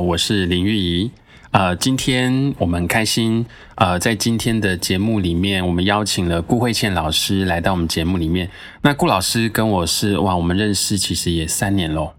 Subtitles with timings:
[0.00, 1.10] 我是林玉怡。
[1.52, 8.48] 呃，今天我们开心，呃，在今天的节目里面，我们邀请了顾慧倩老师来到我们节目里面。
[8.82, 12.12] 那顾老师跟我是哇，我们认识其实也三年喽。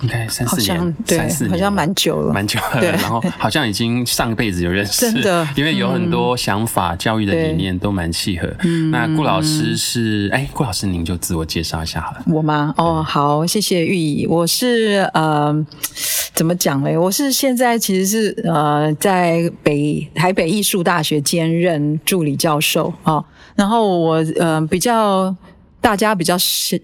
[0.00, 2.80] 应该三四年，对，三四年好像蛮久了，蛮久了。
[2.82, 8.48] 然后好像已经上辈子有认识，真的， 因为有很多想法、嗯、教育的理念都蛮契合。
[8.90, 12.22] 那顾老师是，哎，顾老师您就自我介绍一下好了。
[12.26, 12.74] 我吗？
[12.76, 14.26] 哦，好，谢谢玉怡。
[14.26, 15.54] 我是呃，
[16.34, 16.98] 怎么讲嘞？
[16.98, 23.24] 我是现在其实是呃，在北台北艺术大学兼任助理教授啊、哦。
[23.54, 25.34] 然后我呃比较。
[25.84, 26.34] 大家比较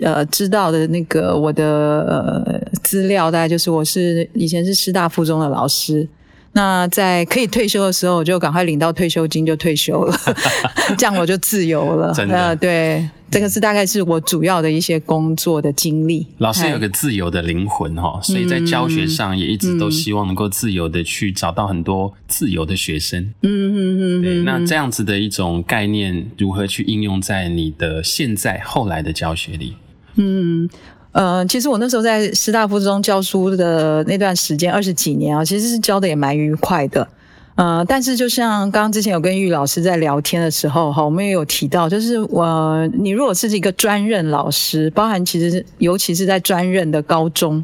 [0.03, 6.07] 呃知道的那个我的呃资料，大概就是我是以前是师大附中的老师。
[6.53, 10.15] 那在可以退休的时候，我就赶快领到退休金就退休了，
[10.99, 12.13] 这样我就自由了。
[12.13, 16.27] 真的，呃，对，这个是大概是我主要的一些工作的经历。
[16.39, 23.23] 老师有个自由的灵魂哈，所以在教学上也一直都希望能够自由的去找到很多自由的学生。
[23.43, 24.43] 嗯嗯嗯，对。
[24.43, 29.77] 那这样子的一种概念，如何去应用在你的现在后来的教学里？
[30.17, 30.69] 嗯。
[31.13, 37.09] 呃，其实我那时候在师大附中教书的那段时间，二十几年啊，其实是教的也蛮愉快的。
[37.57, 47.63] 呃，但是就像刚刚之前有跟玉老师在聊天的时候，哈，我们也有提到，就是我、你如果是一个专任老师，包含其实尤其是在专任的高中。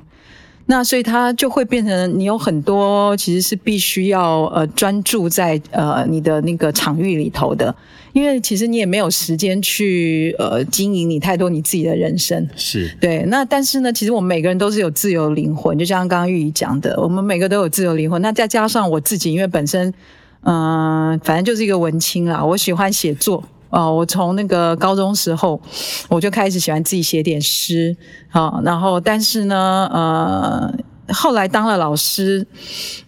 [0.68, 7.72] 那所以它就会变成你有很多其实是必须要呃专注在呃你的那个场域里头的，
[8.12, 12.48] 因为其实你也没有时间去呃经营你太多你自己的人生。
[12.56, 12.92] 是。
[13.00, 13.24] 对。
[13.28, 18.20] 那但是呢，其实我们每个人都是有自由灵魂，就像刚刚玉怡讲的，我们每个都有自由灵魂。
[18.20, 19.94] 那再加上我自己，因为本身
[20.42, 23.44] 嗯、呃，反正就是一个文青啦，我喜欢写作。
[23.70, 25.60] 哦，我从那个高中时候
[26.08, 27.96] 我就开始喜欢自己写点诗，
[28.30, 30.72] 啊，然后但是呢，呃，
[31.12, 32.46] 后来当了老师，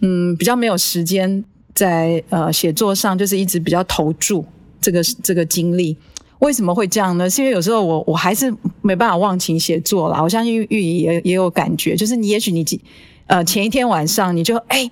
[0.01, 1.43] 嗯，比较没有时间
[1.73, 4.45] 在呃写作上，就是一直比较投注
[4.81, 5.97] 这个这个精力。
[6.39, 7.29] 为什么会这样呢？
[7.29, 10.21] 是因为有时候我我还是没办法忘情写作啦。
[10.21, 12.65] 我相信玉玉怡也也有感觉，就是你也许你
[13.27, 14.89] 呃前一天晚上你就哎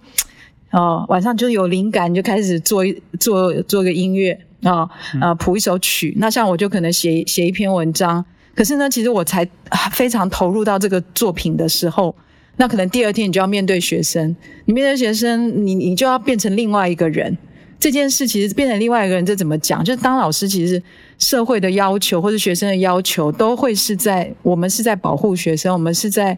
[0.71, 4.37] 哦晚上就有灵感，你就开始做一做做个音乐。
[4.63, 4.89] 啊、哦，
[5.21, 6.13] 呃，谱一首曲。
[6.17, 8.23] 那像我就可能写写一篇文章，
[8.55, 9.47] 可是呢，其实我才
[9.91, 12.15] 非常投入到这个作品的时候，
[12.57, 14.35] 那可能第二天你就要面对学生，
[14.65, 17.37] 你面对学生，你你就要变成另外一个人。
[17.79, 19.83] 这件事其实变成另外一个人，这怎么讲？
[19.83, 20.81] 就是当老师，其实
[21.19, 26.37] 社会的要求或者学生的要求，都会是在我们是在保护学生，我们是在。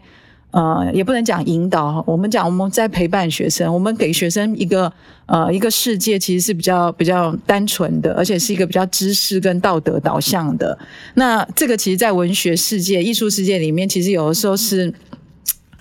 [0.51, 4.91] 呃，也不能讲引导，我们讲我们在陪伴学生，我们给学生一个
[5.27, 10.77] 呃一个世界，其实是比较比较单纯的，而且是一个比较知识跟道德导向的。
[11.13, 14.91] 那这个其实，在文学世界、艺术世界里面，其实有的时候是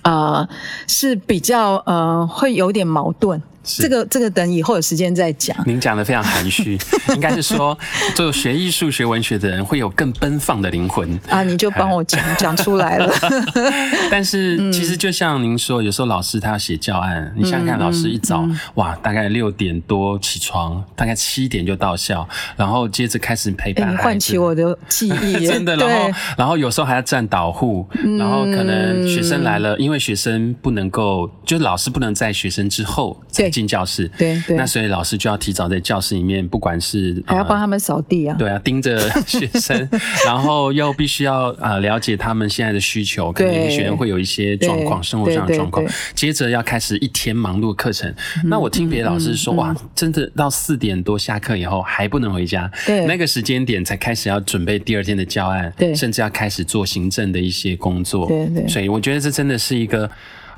[0.03, 0.47] 呃
[0.87, 3.41] 是比较呃会有点矛盾。
[3.77, 5.55] 这个这个等以后有时间再讲。
[5.65, 6.77] 您讲的非常含蓄，
[7.13, 7.77] 应该是说，
[8.15, 11.43] 就学艺术、学文学的人会有更奔放的灵魂啊！
[11.43, 13.13] 你就帮我讲讲出来了。
[14.09, 25.45] 但是其实就像您说，有时候老师他要写教案，嗯、你想想看，老师一早、嗯、哇，大概六点多起床，大概七点就到校，然后接着开始陪伴唤起我的记忆。
[25.47, 27.87] 真的，然后然后有时候还要站导护，
[28.17, 38.97] 然后可能学生来了，因为学生不能够，就是老师不能在学生之后再进教室，对对，那所以老师就要提早在教室里面，不管是还要帮他们扫地啊，对啊，盯着
[39.27, 39.89] 学生，
[40.25, 45.85] 然后又必须要呃了解他们现在的需求，可能学生会有一些状况，生活上的状况，
[46.15, 48.13] 接着要开始一天忙碌课程。
[48.45, 58.67] 那我听别的老师说，哇，真的到四点多下课以后还不能回家，对，那个时间点才开始要准备第二天的教案，对，甚至要开始做行政的一些工作，对对。
[58.69, 60.09] 所以我觉得这真的是一个。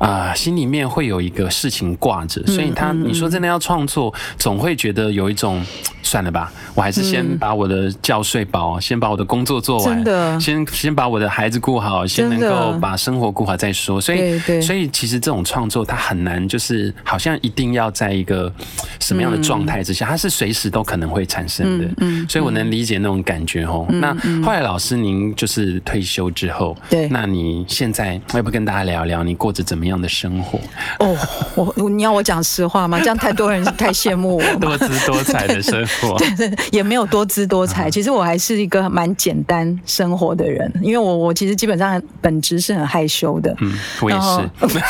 [0.02, 5.64] 啊、呃，心里面会有一个事情挂着，所以他你说真的要创作，总会觉得有一种
[6.02, 14.02] 算了吧，我还是先把我的觉睡饱，先把我的工作做完，先先把我的孩子顾好，先能够把生活顾好再说。
[14.02, 18.52] 所以，所以其实这种创作它很难，就是好像一定要在一个
[19.00, 21.88] 什么样的状态之下，它是随时都可能会产生的。
[22.00, 23.86] 嗯，所以我能理解那种感觉哦。
[23.90, 24.12] 那
[24.44, 30.60] 后来老师您就是退休之后，对，那你现在要不跟大家聊聊你过着怎么样样的生活
[31.00, 31.16] 哦，
[31.56, 33.00] 我你要我讲实话吗？
[33.02, 34.44] 这样太多人太羡慕我。
[34.60, 37.90] 多姿多彩的生活， 对对，也没有多姿多彩。
[37.90, 43.56] 其实我还是一个蛮简单生活的人，因为我我其实基本上本质是很害羞的。
[43.62, 44.82] 嗯，我也是。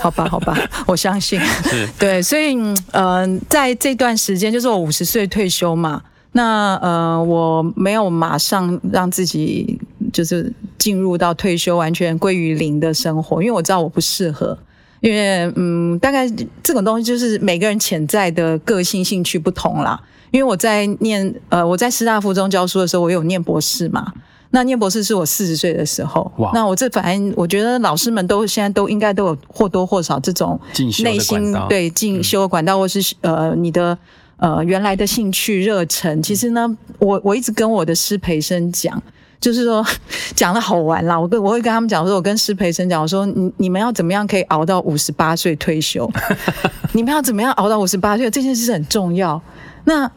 [0.00, 0.56] 好吧，好吧，
[0.86, 1.40] 我相信。
[1.64, 6.00] 是，对，所以嗯、呃，在这段时间，就是我五十岁退休嘛，
[6.34, 9.80] 那呃，我没有马上让自己
[10.12, 10.52] 就是。
[10.76, 14.58] 进入到退休完全归于零的生活，因为我知道我不适合，
[15.00, 16.28] 因为嗯，大概
[16.62, 19.98] 这种东西就是每个人潜在的个性兴趣不同啦。
[20.30, 24.12] 因为我在念呃，我在师大附中教书的时候，我有念博士嘛。
[24.50, 26.30] 那念博士是我四十岁的时候。
[26.36, 26.50] 哇。
[26.52, 30.60] 那我这反正我觉得老师们都现在都应该都有或多或少这种
[31.02, 33.96] 内心对进修的管道，或是呃你的
[34.44, 36.22] 呃原来的兴趣热忱。
[36.22, 39.02] 其实呢，我我一直跟我的师培生讲。
[39.40, 39.84] 就是说，
[40.34, 41.18] 讲的好玩啦。
[41.20, 46.10] 我跟我会跟他们讲说，我跟师培生讲，我说你你们要怎么样可以熬到五十八岁退休？
[46.92, 48.30] 你们要怎么样熬到五十八岁？
[48.30, 49.40] 这件事很重要。
[49.84, 50.10] 那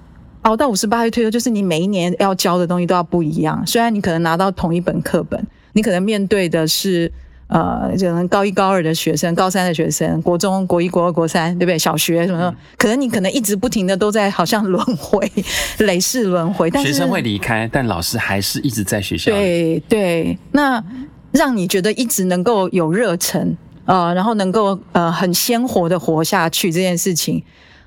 [0.44, 3.62] 熬到五十八岁退休，就是你每一年要教的东西都要不一样。
[3.68, 7.12] 虽然你可能拿到同一本课本，你可能面对的是。
[7.48, 11.80] 呃，可能高一、高二的学生，高三的学生，国中、国一、国二、国三，对不对？
[11.80, 15.32] 小学什么的，可能你可能一直不停的都在好像轮回，
[15.80, 16.70] 累世轮回。
[16.70, 19.32] 但是学生会离开，但老师还是一直在学校。
[19.32, 20.84] 对对，那
[21.32, 23.56] 让你觉得一直能够有热忱，
[23.86, 27.42] 呃，然后能够呃很鲜活的活下去这件事情，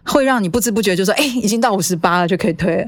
[0.04, 2.84] 会让你不知不觉就说，哎，已经到五十八了就可以退了，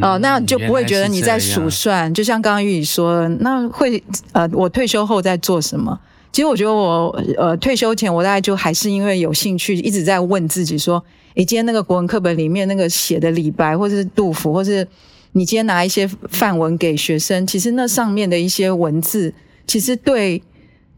[0.00, 2.12] 啊、呃，那就不会觉得你在数算。
[2.12, 4.02] 就像刚刚玉宇说，那会
[4.32, 5.96] 呃，我退休后在做什么？
[6.36, 11.02] 其实我觉得我呃退休前，我大概就还是因为有兴趣，一直在问自己说：
[11.34, 14.86] 诶，今天那个国文课本里面那个写的李白，或者是杜甫，或是
[15.32, 19.32] 你今天拿一些范文给学生，其实那上面的一些文字，
[19.66, 20.42] 其实对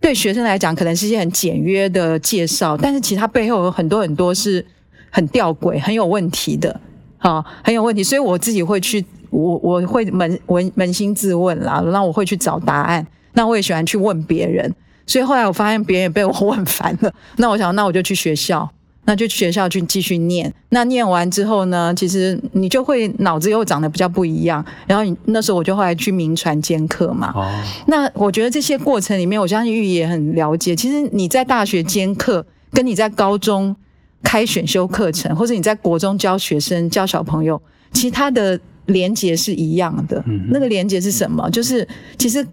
[0.00, 4.66] 对学生来讲，可能是一些很简约的介绍，但是其实它背后有很多很多是
[5.08, 6.80] 很吊诡、很有问题的，
[7.18, 8.02] 好，很有问题。
[8.02, 13.06] 所以我自己会去，我我会扪扪扪心自问啦，那我会去找答案。
[13.34, 14.74] 那我也喜欢去问别人。
[15.08, 18.70] 所以后来我发现别人也被我问烦了，那我想，那我就去学校，
[19.06, 20.52] 那就去学校去继续念。
[20.68, 24.62] 那念完之后呢，其实你就会脑子又长得比较不一样。
[24.86, 27.32] 然后你那时候我就后来去名传兼课嘛。
[27.34, 27.50] 哦。
[27.86, 30.76] 那我觉得这些过程里面，我相信玉也很了解。
[30.76, 33.74] 其实你在大学兼课，跟你在高中
[34.22, 37.58] 开选修课程，或者你在国中教学生教小朋友，
[37.94, 40.22] 其实它的连结是一样的。
[40.26, 40.48] 嗯。
[40.50, 41.48] 那个连结是什么？
[41.50, 41.88] 就是
[42.18, 42.46] 其实。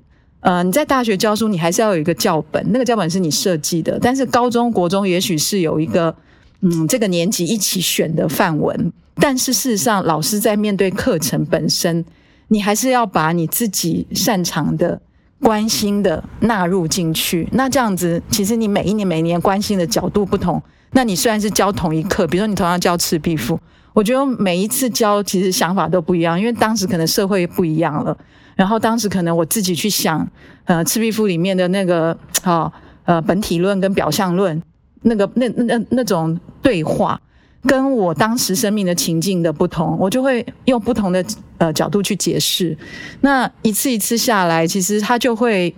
[0.45, 3.97] 呃，你在大学教书，你还是要有一个教本，那个教本是你设计的。
[3.99, 6.15] 但是高中国中也许是有一个，
[6.61, 8.93] 嗯，这个年级一起选的范文。
[9.15, 12.05] 但是事实上，老师在面对课程本身，
[12.49, 15.01] 你还是要把你自己擅长的、
[15.41, 17.49] 关心的纳入进去。
[17.53, 20.61] 那这样子，其实你每一年、每一年关心的角度不同。
[20.91, 23.55] 那你虽然是教同一课，比如说你同样教《赤壁赋》，
[23.93, 28.15] 我觉得每一次教其实想法都不一样，因为当时可能社会不一样了。
[28.55, 30.25] 然后当时可能我自己去想，
[30.63, 32.71] 呃，《赤壁赋》里面的那个，好，
[33.03, 34.61] 呃，本体论跟表象论，
[35.01, 37.19] 那个那那那种对话，
[37.63, 41.23] 跟我当时生命的情境的不同，我就会用不同的
[41.57, 42.77] 呃角度去解释。
[43.19, 45.75] 那一次一次下来，其实它就会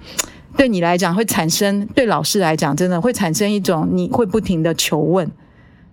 [0.56, 5.32] 对你来讲会产生，对老师来讲真的会产生一种你会不停的求问，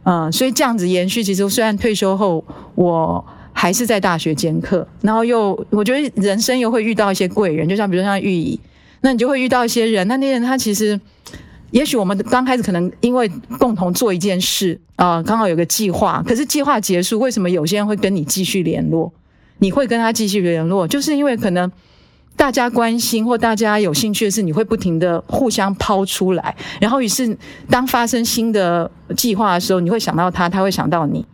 [0.02, 1.24] 嗯、所以这样子延续。
[1.24, 3.24] 其实虽然退休后我。
[3.56, 8.60] 还是在大学兼课，然后又我觉得人生又会遇到一些贵人，就像比如像玉怡，
[9.00, 11.00] 那你就会遇到一些人，那那些人他其实，
[11.70, 19.10] 也许我们刚开始可能因为共同做一件事啊、刚好有个计划，可是计划结束，为什么有些人会跟你继续联络？
[19.58, 21.70] 你会跟他继续联络，就是因为可能
[22.36, 27.36] 大家关心或大家有兴趣的事，你会不停的互相抛出来，然后于是
[27.70, 31.24] 当发生新的计划的时候，你会想到他，他会想到你。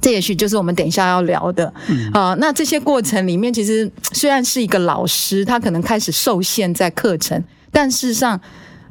[0.00, 2.36] 这也许就是我们等一下要聊的，嗯、啊。
[2.38, 8.40] 那这些过程里面，其实虽然是一个老师，他可能开始受限在课程，但事实上，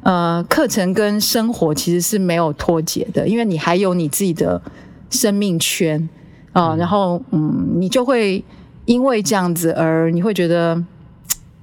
[0.02, 4.60] 呃，课程跟生活其实是没有脱节的，因为你还有你自己的
[5.08, 6.08] 生命圈
[6.52, 6.74] 啊。
[6.76, 8.44] 然后，嗯，你就会
[8.84, 10.82] 因为这样子而你会觉得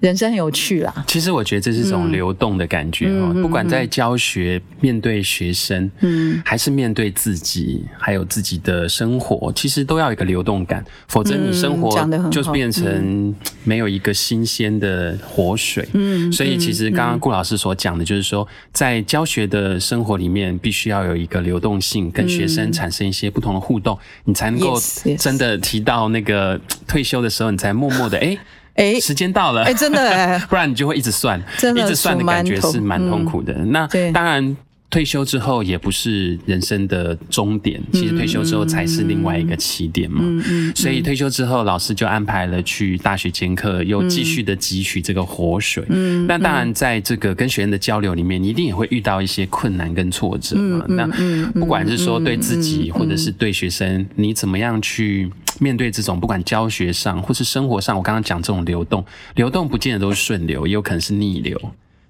[0.03, 0.93] 人生很有趣啦。
[1.07, 11.89] 其实我觉得这是一种流动的感觉哦，嗯、不管在教学、面对学生，嗯，还是面对自己，还有自己的生活，其实都要有一个流动感，否则你生活
[12.29, 13.33] 就是变成
[13.63, 15.87] 没有一个新鲜的活水。
[15.93, 24.77] 嗯，所以其实刚刚顾老师所讲的，就是说，在教学的生活里面，必须要有一个流动性，跟学生产生一些不同的互动，你才能够
[25.17, 28.37] 真的提到那个退休的时候，你才默默的哎。
[28.75, 33.53] 哎，时间到了，哎，真的哎， 不然你就会一直算，真的一直算的感觉是蛮痛苦的。
[33.53, 34.55] 嗯、那当然。
[34.93, 40.19] 退休之后也不是人生的终点，其实退休之后才是另外一个起点嘛。
[40.21, 45.83] 嗯嗯、所以退休之后，老师就安排了去大学兼课，又继续的汲取这个活水。
[45.89, 50.85] 嗯，那当然在这个跟学生的交流里面，你一定也会遇到一些困难跟挫折嘛。
[50.87, 51.07] 那
[51.53, 55.27] 不管是说对自己，或者是对学生，你怎么样去
[55.59, 61.59] 面对这种不管教学上或是生活上，我刚刚讲这种流动，流动不见得都是顺流，也有可能是逆流。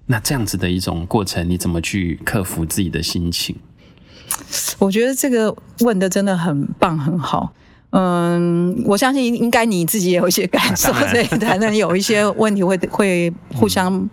[0.06, 3.56] 那这样子的一种过程，你怎么去克服自己的心情？
[4.78, 7.52] 我觉得这个问的真的很棒，很好。
[7.90, 14.08] 嗯，我相信应该你自己也有一些感受，所以才能有一些问题会会互相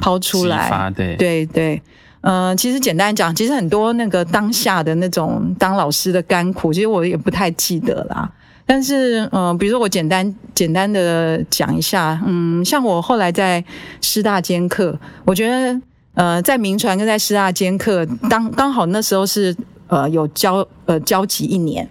[0.00, 0.68] 抛出来。
[0.68, 1.82] 嗯嗯、对对对，
[2.22, 8.28] 嗯，其实简单讲，其实很多那个当下的那种当老师的甘苦，其实我也不太记得啦。
[8.64, 13.62] 但是，嗯、比如说我简单简单的讲一下，嗯，像我后来在
[14.00, 15.80] 师大兼课，我觉得，
[16.14, 19.54] 呃，在铭传跟在师大兼课，当刚好那时候是
[19.88, 21.86] 呃有交呃交集一年，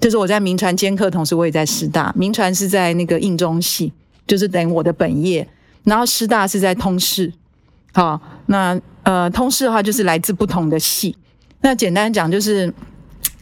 [0.00, 3.92] 就是我在铭传兼课，同时我也在师大，铭传是在那个应中系，
[4.26, 5.46] 就是等于我的本业，
[5.84, 7.30] 然后师大是在通识，
[7.92, 11.16] 好，那呃通识的话就是来自不同的系，
[11.60, 12.72] 那简单讲就是。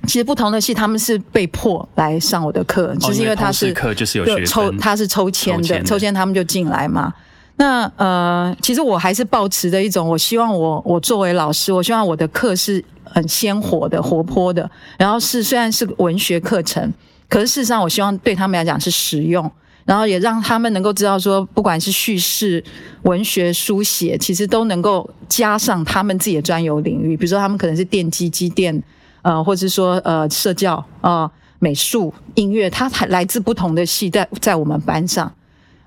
[0.07, 7.13] 其实不同的系他们是被迫来上我的课，其实因为他是课就是有抽，他是抽签的，抽签他们就进来嘛。
[7.57, 16.91] 那呃，其实我还是抱持着一种，我希望我我作为老师，我希望我的课是很鲜活的、活泼的，然后是虽然是文学课程，
[17.29, 19.49] 可是事实上我希望对他们来讲是实用，
[19.85, 22.65] 然后也让他们能够知道说，不管是叙事、
[23.03, 28.83] 文学、书写，其实都能够加上他们自己的专有领域，比如说他们可能是电机、机电。
[29.23, 35.33] 呃，或者是说呃，社教啊、呃，美术、音乐，它还来自不同的系，在在我们班上。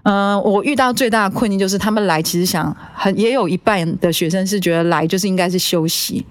[0.03, 6.25] 嗯、我遇到最大的困境就是他们来，其实想很也有一半的学生是觉得来就是应该是休息。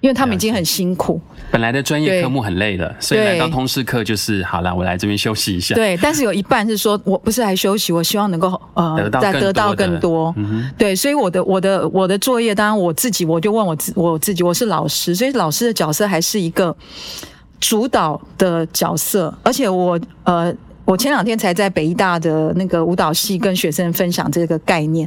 [0.00, 5.74] 因为他们已经很辛苦，本来的专业科目很累了，所以来到通识课就是好了，我来这边休息一下。
[5.74, 10.32] 对，但是有一半是说我不是来休息，我希望能够呃再得到更多。
[10.38, 16.74] 嗯、对，所以我的我的我的作业，当然我自己我就问我自我自己，我是老师，所以老师的角色还是一个
[17.60, 20.50] 主导的角色，而且我呃
[20.86, 25.06] 我前两天才在北艺大的那个舞蹈系跟学生分享这个概念，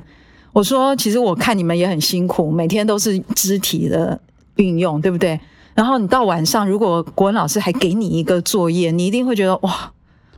[0.51, 4.19] 我说其实我看你们也很辛苦，每天都是肢体的。
[4.55, 5.39] 运用对不对？
[5.75, 9.91] 然后你到晚上，如果国文老师还给你一个作业，你一定会觉得哇，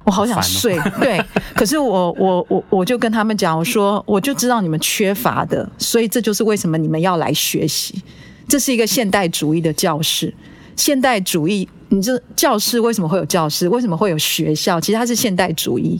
[0.05, 0.79] 我好想睡。
[0.79, 1.21] 哦、 对，
[1.53, 8.01] 可是我我我我就跟他们讲，我说我就知道你们缺乏的，所以这就是为什么你们要来学习。
[8.47, 10.33] 这是一个现代主义的教室，
[10.77, 13.67] 现代主义，你这教室为什么会有教室？
[13.67, 14.79] 为什么会有学校？
[14.79, 15.99] 其实它是现代主义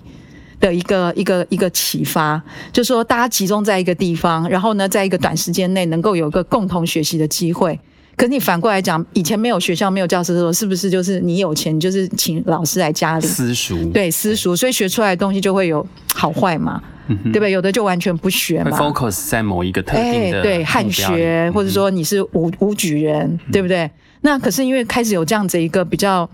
[0.62, 2.42] 的一个一个一个启发，
[2.72, 7.78] 就是说大家集中在一个地方，然后呢，在一个短时间内能够有一个共同学习的机会。
[8.16, 13.92] 可是你反过来讲，以前没有学校、没有教室的时候，是不是就是你有钱，就是请老师来家里私塾？
[13.92, 17.52] 对，私塾，所以学出来的东西就会有好坏嘛，嗯、对不对？
[17.52, 23.90] 有的就完全不学嘛，focus 在某一个特定的、欸、对汉学，或者说你是武武举人，嗯、对不对？
[24.22, 26.30] 那可是因为开始有这样子一个比较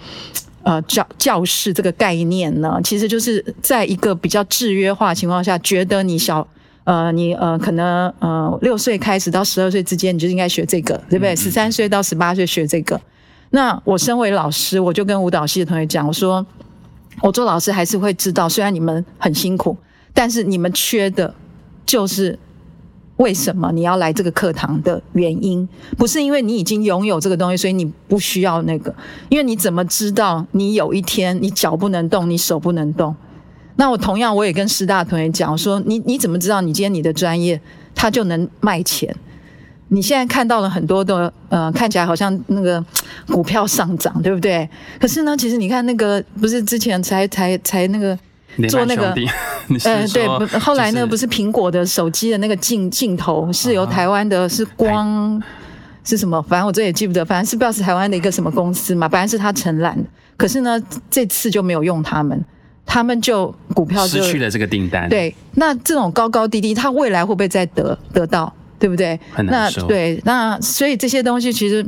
[0.63, 6.47] 呃教教室这个概念呢，其实就是在一个比较制约化情况下，觉得你小。
[6.83, 11.35] 呃，你呃，可能呃，六岁开始到十二岁之间，你就应该学这个，对不对？
[11.35, 12.99] 十三岁到十八岁学这个。
[13.51, 16.45] 那我身为老师，我就跟舞蹈系的同学讲，我说，
[17.21, 19.77] 我做老师还是会知道，虽然你们很辛苦，
[20.13, 21.35] 但是你们缺的，
[21.85, 22.39] 就是
[23.17, 28.95] 为什么你要来这个课堂的原因，不是因为你已经拥有这个东西，所以你不需要那个，
[29.29, 33.15] 因为你怎么知道你有一天你脚不能动，你手不能动？
[33.81, 37.59] 那我同样，我也跟师大同学讲，我说你你怎么知道你今天你的专业
[37.95, 39.13] 它就能卖钱？
[39.87, 42.85] 你现在看到了很多的呃，看起来好像那个
[43.25, 44.69] 股票上涨，对不对？
[44.99, 48.15] 可是呢，其实你看那个不是之前才才才那个
[48.69, 49.15] 做那个
[49.83, 50.27] 呃对，
[50.59, 55.41] 后来那个不是苹果的手机的那个镜镜头是由台湾的是光
[56.03, 56.39] 是什么？
[56.43, 60.07] 反正我这也记不得，反正是不知道是台湾的一个什么公司嘛，本来是他承揽的，
[60.37, 62.45] 可是呢这次就没有用他们。
[62.85, 65.07] 他们就股票就失去了这个订单。
[65.09, 68.53] 对，那这种高高低低，他未来会不会再得得到？
[68.79, 69.19] 对不对？
[69.31, 69.81] 很难受。
[69.81, 71.85] 那对，那所以这些东西其实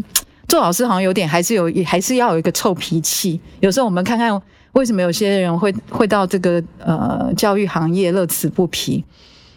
[0.48, 3.42] 做老师好像有点还是有，还是要有一个臭脾气。
[3.62, 4.40] 有时候我们看看
[4.74, 9.04] 为什么有些人会会到这个呃教育行业乐此不疲。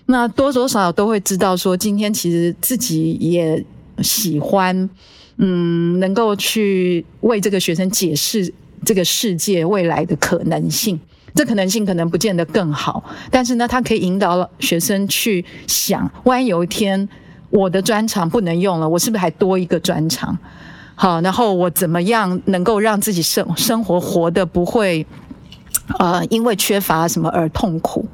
[0.06, 3.62] 那多多少少都会知道说，今天其实自己也
[4.02, 4.88] 喜欢，
[5.36, 8.50] 嗯，能够去为这个学生解释
[8.82, 10.98] 这个世界未来的可能性。
[11.36, 17.08] 这可能性可能不见得更好，但是呢，他可以引导学生去想，万一有一天
[17.50, 20.36] 我的专长不能用了，我是不是还多一个专长？
[20.94, 25.06] 好，然后我怎么样能够让自己生生活活得不会，
[25.98, 28.06] 呃，因为缺乏什么而痛苦？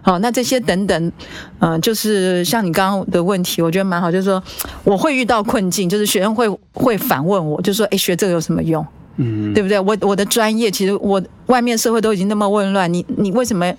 [0.00, 1.12] 好，那这些等等，
[1.58, 4.40] 呃，就是像你刚刚的问题，我觉得蛮好，就是说
[4.84, 8.86] 我会遇到困境，就是学生会会反问我，就说，哎，学这个有什么用？
[9.18, 9.78] 嗯，对不对？
[9.78, 13.70] 我我的专业，其实我外面社会都已经那么混乱，你你为什么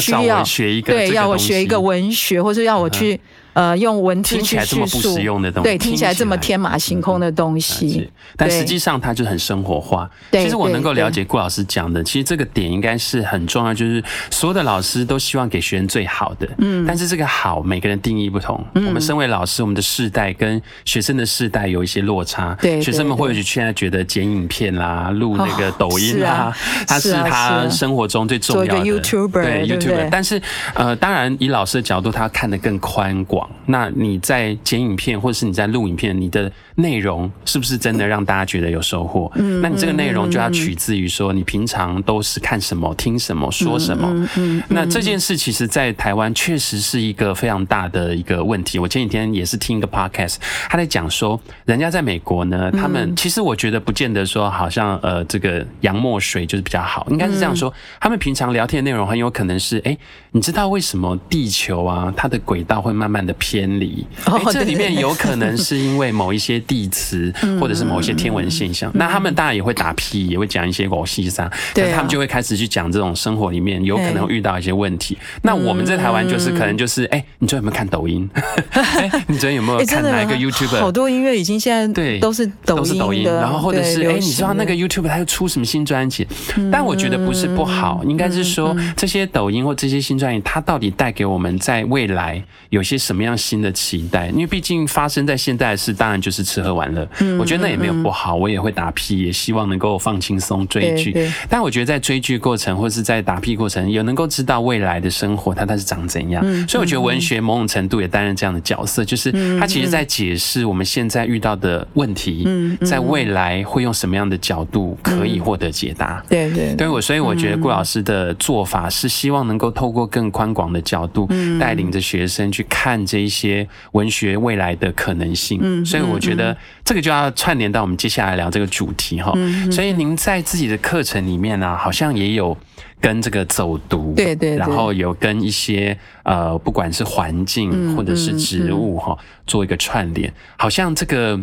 [0.00, 3.20] 需要，要学一个对，要我学一个文学，或者要我去？
[3.54, 5.18] 呃，用文字去叙述，
[5.62, 10.10] 对，听起来这么天马行空的东西，但实际上它就很生活化。
[10.30, 16.48] 其实我能够了解顾老师讲的，其实这个点应该是很重要，就是所有的老师都希望给学生最好的。
[16.58, 18.64] 嗯，但是这个好，每个人定义不同。
[18.74, 22.56] 我们身为老师，我们的世代跟学生的世代有一些落差。
[22.60, 26.56] 对，学生们或许现在觉得剪影片啦、录那个抖音啦，
[26.86, 28.80] 他是他生活中最重要的。
[28.80, 30.08] 对，YouTuber。
[30.10, 30.40] 但是
[30.74, 33.41] 呃，当然以老师的角度，他看得更宽广。
[33.66, 39.30] 那你在剪影片，或者是你在录影片，你的内容是不是真的让大家觉得有收获？
[39.36, 44.08] 嗯，那你这个内容就要取自于说你平常都是看什么、听什么、说什么。
[44.12, 48.78] 嗯，嗯，那这件事其实，在台湾确实是一个非常大的一个问题。
[48.78, 50.36] 我前几天也是听一个 podcast，
[50.68, 59.96] 他在讲说，人家在美国呢，他们其实我觉得不见得说好像呃这个洋墨水就是比较好，应该是这样说，他们平常聊天的内容很有可能是，哎，
[60.32, 64.06] 你知道为什么地球啊它的轨道会慢慢的偏离？
[64.24, 66.62] 哎，这里面有可能是因为某一些。
[66.72, 75.18] 地磁，或者是某一些天文现象，嗯、那他们当然也会打屁，也会讲一些狗屁啥，但是他们就会开始去讲这种生活里面有可能遇到一些问题。
[75.42, 78.28] 那我们在台湾就是可能就是，哎、欸，你昨天有没有看抖音？
[78.70, 80.78] 哎、欸，你昨天有没有看哪一个 YouTuber？
[80.78, 86.26] 好多音乐已经现在对都是都是抖音，然后或者是哎、欸，你知道那个 YouTuber 他又出什么新专辑？
[86.70, 94.28] 但我觉得不是不好，应该是说这些抖音或这些新专辑，它到底带给我们在未来有些什么样新的期待？
[94.28, 96.42] 因为毕竟发生在现代的事，当然就是。
[96.42, 101.16] 吃喝玩乐，嗯我觉得那也没有不好，我也会打屁，也希望能够放轻松追剧。
[101.48, 106.44] 但我觉得在追剧过程或是在打屁过程，也能够知道未来的生活它它是长怎样。
[106.66, 112.46] 所以我觉得文学某种程度也担任这样的角色，就是它其实在解释我们现在遇到的问题，
[112.84, 116.22] 在未来会用什么样的角度可以获得解答。
[116.28, 121.28] 对对对，我所以我觉得顾老师的做法是希望能够透过更宽广的角度，
[121.60, 125.84] 带领着学生去看这一些文学未来的可能性。
[125.84, 126.56] 所以我觉得。
[126.84, 129.32] 这个就要串联到我们接下来聊这个主题哈，
[129.70, 132.56] 所以您在自己的课程里面呢、啊，好像也有
[133.00, 141.40] 跟这个走读，对对，然后有跟一些呃，不管是环境或者是植物哈，做一个串联，好像这个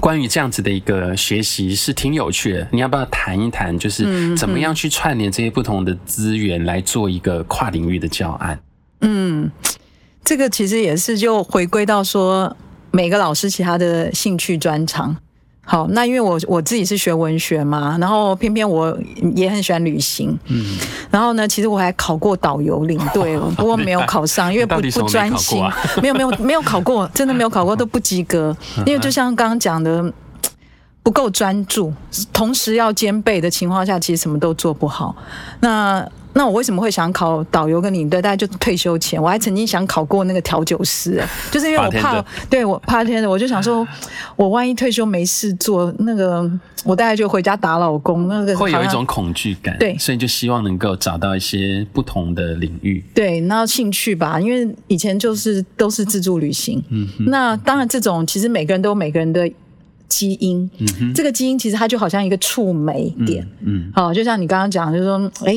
[0.00, 2.68] 关于这样子的一个学习是挺有趣的。
[2.70, 8.58] 你要不要谈一谈，就是怎么样去串联这些不同的资源来做一个跨领域的教案？
[9.00, 9.50] 嗯，
[10.24, 12.56] 这个其实也是就回归到说。
[12.96, 15.16] 每个老师其他的兴趣专长，
[15.64, 18.96] 好，那因为我我自己是学文学嘛，然后偏偏我
[19.34, 20.76] 也很喜欢旅行，嗯，
[21.10, 25.60] 然后呢，其实我还考过导游领队， 不过没有考上，因为不不专心，
[26.00, 28.56] 没有没有没有考过， 真的没有考过，都不及格，
[28.86, 30.14] 因为就像刚刚讲的，
[31.02, 31.92] 不够专注，
[32.32, 35.16] 同时要兼备的情况下，其实什么都做不好，
[35.58, 36.08] 那。
[36.34, 38.20] 那我为什么会想考导游跟领队？
[38.20, 43.86] 大概就退休前，我还曾经想考过那个调酒师， 就是因为我怕，对我怕天的，我就想说，
[44.36, 46.50] 我万一退休没事做，那个
[46.84, 59.50] 我大概就回家打老公，那个会有一种恐惧感，对，所以就希望能够找到一些不同的领域，对，那兴趣吧，因为以前就是都是自助旅行，嗯哼，那当然这种其实每个人都有每个人的。
[60.08, 60.70] 基因，
[61.14, 65.54] 这个基因其实它就好像一个触媒点，嗯，好，就像你刚刚讲，就是说，哎，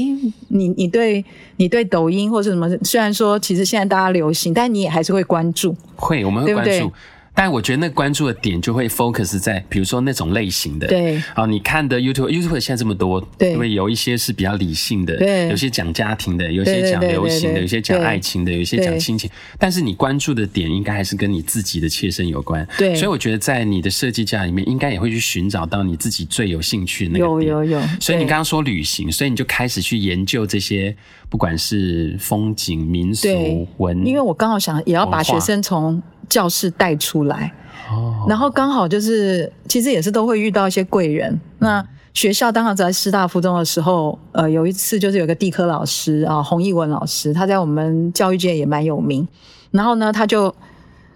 [0.48, 1.24] 你你对
[1.58, 6.92] 你对抖音或者什么，虽然说其实现在大家流行，但你也还是会关注，会，我们会关注。
[7.38, 30.96] 但我觉得那关注的点就会 focus 在，比如说那种类型的，对，啊，你看的 YouTube，YouTube 现在这么多，对，因为有一些是比较理性的，对，有些讲家庭的，有些讲流行的，有些讲爱情的，有些讲亲情，但是你关注的点应该还是跟你自己的切身有关，对，所以我觉得在你的设计家里面，应该也会去寻找到你自己最有兴趣的那个点，有有有，所以你刚刚说旅行，所以你就开始去研究这些，
[31.30, 37.54] 不管是风景、民俗、文，因为我刚好想也要把学生从教室带出来。
[38.28, 41.40] 然后刚好就是，其实也是都会遇到一些贵人。
[41.60, 49.26] 那学校当时在师大附中的时候，呃，有一次就是有个地科老师啊，洪义文老师，他在我们教育界也蛮有名。
[49.72, 50.54] 然后呢，他就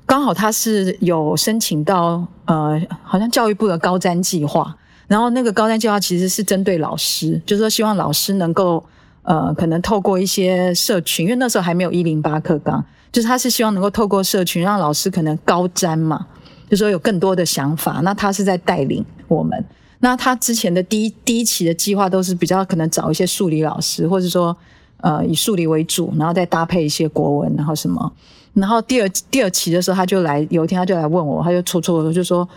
[0.06, 4.76] 刚好他是有申请到呃，好像教育部的高瞻计划。
[5.08, 8.82] 然后那个高瞻计划其实是针对老师，就是说希望老师能够
[9.24, 16.28] 呃，可能透过一些社群，因为那时候还没有一零八课纲，就是他是希望能够透过社群让老师可能高瞻嘛。
[16.70, 19.62] 就说有更多的想法，那他是在带领我们。
[20.00, 24.56] 那他之前的第一第一期的计划都是比较可能找一些数理老师，或者说
[25.02, 28.12] 呃以数理为主，然后再搭配一些国文，然后什么。
[28.54, 32.48] 然后第二第二期的时候，他就来有一天他就来问我，他就戳戳我，就说：“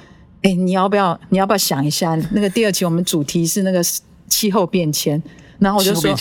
[0.43, 2.15] 哎，你要不要你要不要想一下？
[2.31, 3.83] 那个第二期我们主题是那个
[4.29, 5.21] 气候变迁。”
[5.59, 6.15] 然后我就说？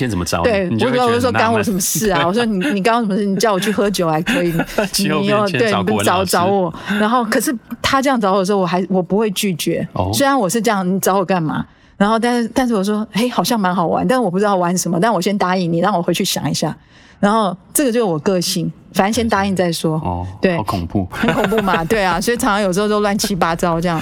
[0.43, 2.25] 对，我就我就说干我什么事啊？
[2.25, 3.25] 我说你你干我什么事？
[3.25, 4.53] 你叫我去喝酒还可以，
[4.99, 6.73] 你 你又对你找找我。
[6.99, 9.87] 然后可是他这样找我的时候，我还我不会拒绝。
[9.93, 11.65] 哦、虽然我是这样，你找我干嘛？
[11.97, 14.99] 然后但是但是我说，嘿，好像蛮好玩，但是我不知道玩什么。
[14.99, 16.75] 但我先答应你，让我回去想一下。
[17.19, 19.95] 然后这个就是我个性，反正先答应再说。
[19.95, 21.83] 哦，对，好恐怖， 很恐怖嘛？
[21.85, 24.01] 对啊，所以常常有时候都乱七八糟这样。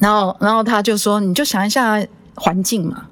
[0.00, 2.00] 然后然后他就说，你就想一下
[2.36, 3.02] 环境嘛。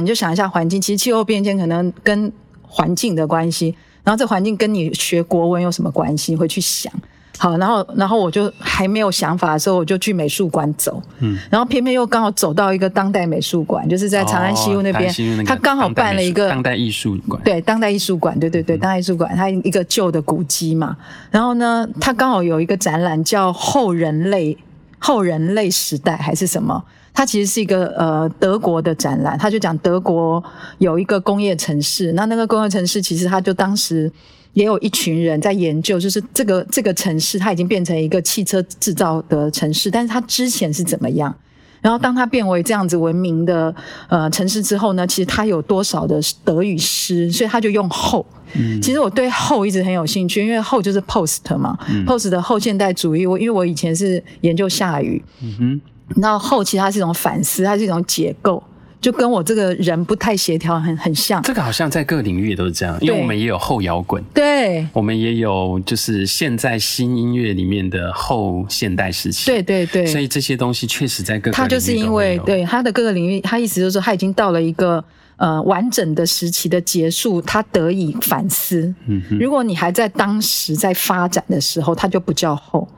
[0.00, 6.32] 你就想一下环境，其实气候变迁可能跟环境的关系，然后这环境跟你学国文有什么关系？
[6.32, 6.92] 你会去想。
[7.38, 11.02] 好，然后然后我就还没有想法的时候，我就去美术馆走。
[11.18, 17.38] 嗯，然后偏偏又刚好走到一个当代美术馆，就是在长安西路那边，哦、他刚好办了一个当代艺术馆。
[17.44, 20.96] 对，当代艺术馆，对对对，当代艺术馆，它一个旧的古迹嘛。
[21.30, 24.56] 然后呢，它刚好有一个展览叫后人类
[24.98, 26.82] 后人类时代还是什么？
[27.12, 30.42] 它其实是一个呃德国的展览，他就讲德国
[30.78, 34.12] 有一个工业城市，那那个工业城市其实他就当时
[34.52, 41.34] 也有一群人在研究，就是这个这个城市它已经变成一个汽车制造的城市，但是它之前是怎么样？
[41.80, 43.74] 然后当它变为这样子文明的
[44.08, 48.24] 呃城市之后呢，其实它有多少的德语诗，所以他就用后。
[48.54, 53.26] 嗯，其实我对后一直很有兴趣，因为后就是 post 嘛，嗯，post 的后现代主义。
[53.26, 55.80] 我因为我以前是研究下雨，嗯哼。
[56.22, 58.62] 然后后期它是一种反思，它是一种解构，
[59.06, 61.40] 就跟我这个人不太协调很很像。
[61.44, 70.04] 这个好像在各领域也都是这样，因为我们也有后摇滚，对，我们也有就是现在新音乐里面的后现代时期，对对对。
[70.04, 71.56] 所以这些东西确实在各个领域。
[71.56, 75.04] 它就是因为对它的各个领域，它意思就是说它已经到了一个
[75.36, 78.92] 呃完整的时期的结束，它得以反思。
[79.06, 82.88] 嗯哼，如果你还在当时在发展的时候，它就不叫后。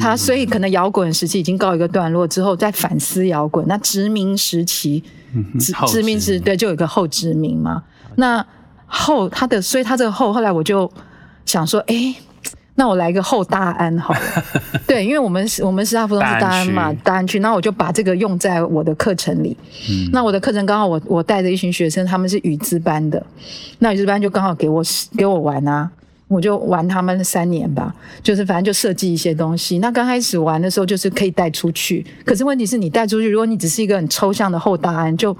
[0.00, 3.66] 他所以可能摇滚时期已经告一个段落之后，再反思摇滚。
[3.66, 5.02] 那殖民时期，
[5.58, 7.82] 殖殖民时对，就有一个后殖民嘛。
[8.16, 8.44] 那
[8.86, 10.90] 后他的，所以他这个后，后来我就
[11.46, 12.14] 想说，哎，
[12.74, 14.20] 那我来一个后大安好了。
[14.86, 17.40] 对，因为我们我们师大附中是大安嘛，大安区。
[17.40, 19.56] 那我就把这个用在我的课程里。
[20.12, 23.24] 那我的课程刚好我我带着一群学生，他们是语资班的，
[23.78, 24.82] 那语资班就刚好给我
[25.16, 25.90] 给我玩啊。
[26.32, 29.78] 我就玩他们三年吧，就是反正就设计一些东西。
[29.80, 32.04] 那刚开始玩的时候，就是可以带出去。
[32.24, 35.36] 可是问题是你带出去，如果你只是一个很抽象的后答案，就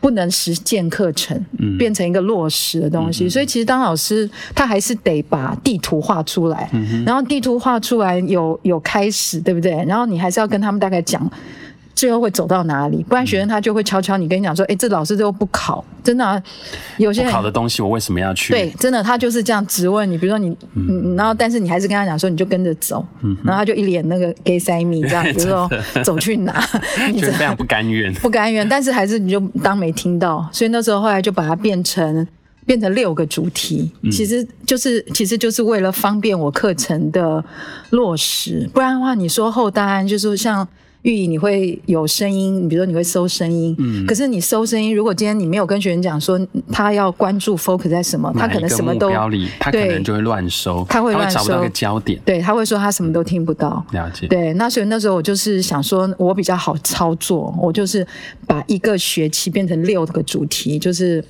[0.00, 1.38] 不能实践课程，
[1.78, 3.26] 变成一个落实的东西。
[3.26, 9.72] 嗯、所以其实当老师，他还是得把地图画出来，嗯、然后地图画出来有有开始，对不对？
[9.86, 11.30] 然后你还是要跟他们大概讲。
[11.94, 13.02] 最后会走到哪里？
[13.04, 16.42] 不然学生他就会悄悄你跟你讲说：“哎，这老师都不考，真的啊。”
[16.98, 18.52] 有些人考的东西，我为什么要去？
[18.52, 20.18] 对，真的，他就是这样质问你。
[20.18, 23.06] 比如说你，嗯，然后但是你还是跟他讲说，你就跟着走。
[23.22, 25.70] 嗯，然后他就一脸那个给塞米这样，比如说
[26.02, 26.62] 走去哪，
[27.12, 28.68] 你就非常不甘愿，不甘愿。
[28.68, 30.48] 但是还是你就当没听到。
[30.52, 32.26] 所以那时候后来就把它变成
[32.66, 37.44] 变成六个主题，其实就是其实就是为了方便我课程的
[37.90, 38.68] 落实。
[38.74, 40.66] 不然的话，你说后大安就是像。
[41.04, 46.40] 寓意你会有声音，你比如说你会搜声音，嗯，可是你搜声音，如果今天你没有跟学员讲说
[46.72, 58.06] 他要关注 focus 在什么，他可能什么都标里，他可能就会乱搜，他会乱搜，他会找不到个焦点，对，他会说他什么都听不到，了解，对，那所以那时候我就是想说，我比较好操作，我就是
[58.46, 61.22] 把一个学期变成六个主题，就是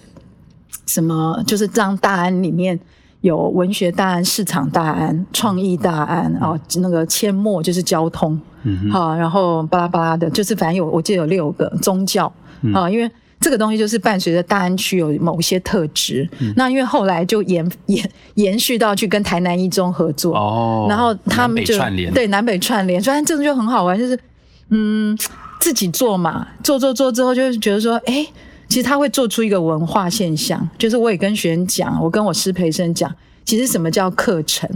[0.86, 2.78] 什么，就是让大安里面。
[3.24, 12.30] 有文学大案、市场大案、创意大案啊、哦，那个阡陌就是交通，嗯，好，然后巴拉巴拉的，就是反正有我记得有六个宗教
[12.74, 13.10] 啊，因为。
[13.40, 24.18] 这个东西就是伴随着大安区有某些特质，嗯、那因为后来就延 延延续到去跟台南一中合作，哦，然后他们就南对南北串联，所以这个就很好玩，就是
[24.70, 25.18] 嗯
[25.60, 28.26] 自己做嘛，做做做之后就觉得说，哎，
[28.74, 34.68] 其实他会做出一个文化现象，就是我也跟学生讲，我跟我师培生讲，其实什么叫课程？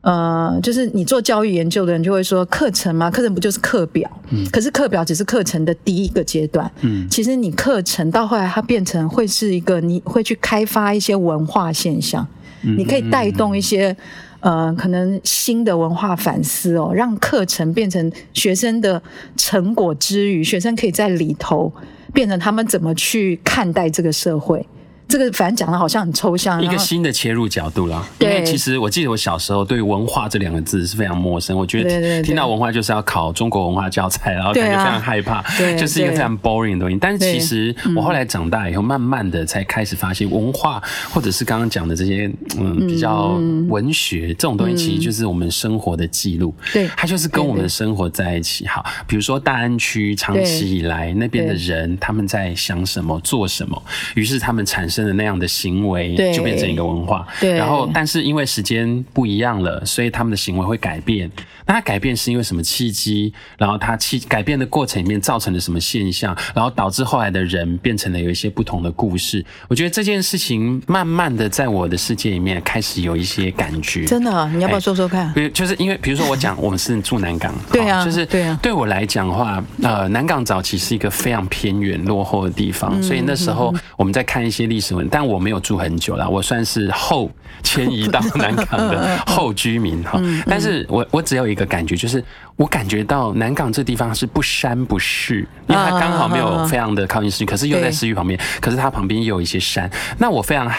[0.00, 4.10] 呃，就是你做教育研究的人就会说，课程嘛，课程不就是课表？
[4.30, 6.68] 嗯，可是课表只是课程的第一个阶段。
[6.80, 12.26] 嗯，其实你课程到后来，它变成会是一个，你会去开发一些文化现象，
[12.64, 13.96] 嗯，你可以带动一些
[14.46, 19.02] 呃，可能新的文化反思哦，让课程变成学生的
[19.36, 21.72] 成果之余，学生可以在里头
[22.14, 24.64] 变成他们怎么去看待这个社会。
[25.08, 28.04] 这个反正讲的好像很抽象，一个新的切入角度啦。
[28.18, 35.42] 因为其实我记得我小时候对文化这两个字是非常陌生，我觉得听到文化就是要考中国文化教材，然后感觉非常害怕，
[35.78, 36.98] 就是一个非常 boring 的东西。
[37.00, 46.52] 但是其实我后来长大以后，慢慢的才开始发现，文化或者是刚刚讲的这些嗯比较文学这种东西，其实就是我们生活的记录。
[46.72, 48.66] 对，它就是跟我们的生活在一起。
[48.66, 53.80] 好，比如说大安区长期以来那边的人他们在想什么做什么，
[54.16, 54.95] 于是他们产生。
[54.96, 57.52] 真的那样的行为就变成一个文化，对。
[57.52, 61.30] 然后，但是因为时间不一样了，所以他们的行为会改变。
[61.66, 63.30] 那他改变是因为什么契机？
[63.58, 66.34] 然后他契改变的过程里面造成了什么现象？
[66.54, 69.44] 然后导致后来的人变成了有一些不同的故事。
[69.68, 74.06] 我觉得这件事情慢慢的在我的世界里面开始有一些感觉。
[74.06, 75.30] 真的，你要不要说说看？
[75.34, 78.58] 比如就是因为比如说我讲我们是住南港，对啊，就是对啊。
[78.62, 87.30] 对我来讲的话，呃，南港早期是一个非常偏远落后的地方，所以那时候我们在看一些历史文，但我没有住很久了，我算是后
[87.62, 90.20] 迁移到南港的 后居民哈。
[90.46, 92.22] 但是我我只有一个感觉就是。
[92.56, 99.90] 我感觉到南港这地方是不山不市，因为它刚好没有非常的靠近市区，可是又在市区旁边，可是它旁边又有一些山。
[100.16, 100.72] 那我非常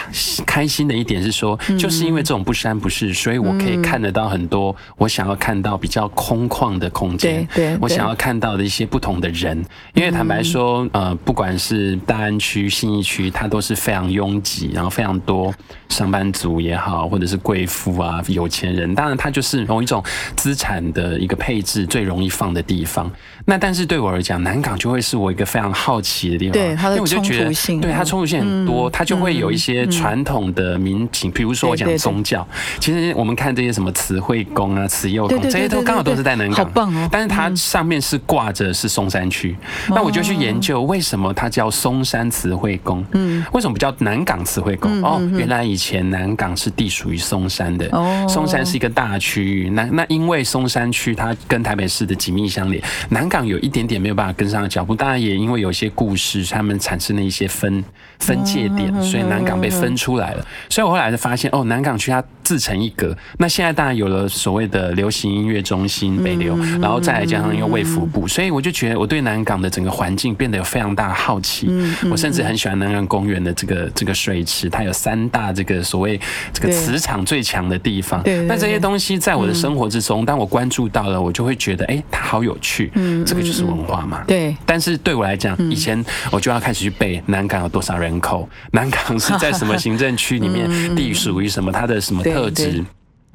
[0.44, 9.64] 开心的一点是说，就是因为这种不山不市，所以我可以看得到很多我想要看到比较空旷的空间，对，我想要看到的一些不同的人。
[9.94, 15.54] 因为坦白说，呃，不管是大安区、信义区，它都是非常拥挤，然后非常多
[15.88, 20.02] 上班族也好，或者是贵妇啊、有钱人，当然它就是某一种
[20.34, 21.67] 资产的一个配置。
[21.68, 23.12] 是最容易放的地方。
[23.48, 26.52] 那但是对我而讲，南港就会是我一个非常好奇的地方。
[26.52, 32.46] 对，它的冲突性，对它冲突性很多，它就会有一些传统的民情，比如说我讲宗教。
[32.78, 36.56] 其实我们看这些什么慈惠宫啊、慈幼宫，这些都刚好都是在南港。
[36.56, 37.08] 好棒哦！
[37.10, 39.56] 但是它上面是挂着是松山区，
[39.88, 43.02] 那我就去研究为什么它叫松山慈惠宫。
[43.12, 45.02] 嗯，为什么不叫南港慈惠宫？
[45.02, 47.88] 哦，原来以前南港是隶属于松山的。
[47.92, 49.70] 哦，松山是一个大区域。
[49.70, 57.84] 那那因为松山区它跟台北市的紧密相连，南港有一点点没有办法跟上的脚步，当然也因为有些故事，他们产生了一些分
[58.18, 60.46] 分界点，所以南港被分出来了。
[60.68, 63.14] 所以我后来就发现，哦，南港区它自成一格。
[63.36, 71.68] 那现在当然有了所谓的流行音乐中心北流，然后再来加上一个卫福部，所以我就觉得我对南港的整个环境变得有非常大的好奇。
[72.10, 76.18] 我甚至很喜欢南港公园的这个这个水池，它有三大这个所谓
[76.50, 78.22] 这个磁场最强的地方。
[78.46, 81.58] 那这些东西在我的生活之中，当我关注到了，我就会。
[81.58, 84.22] 觉得哎，它好有趣，嗯，这个就是文化嘛。
[84.28, 92.84] 对，但是对我来讲，以前我就要开始去背南港有多少人口，南港是在什么行政区里面，地属于什么，它的什么特质。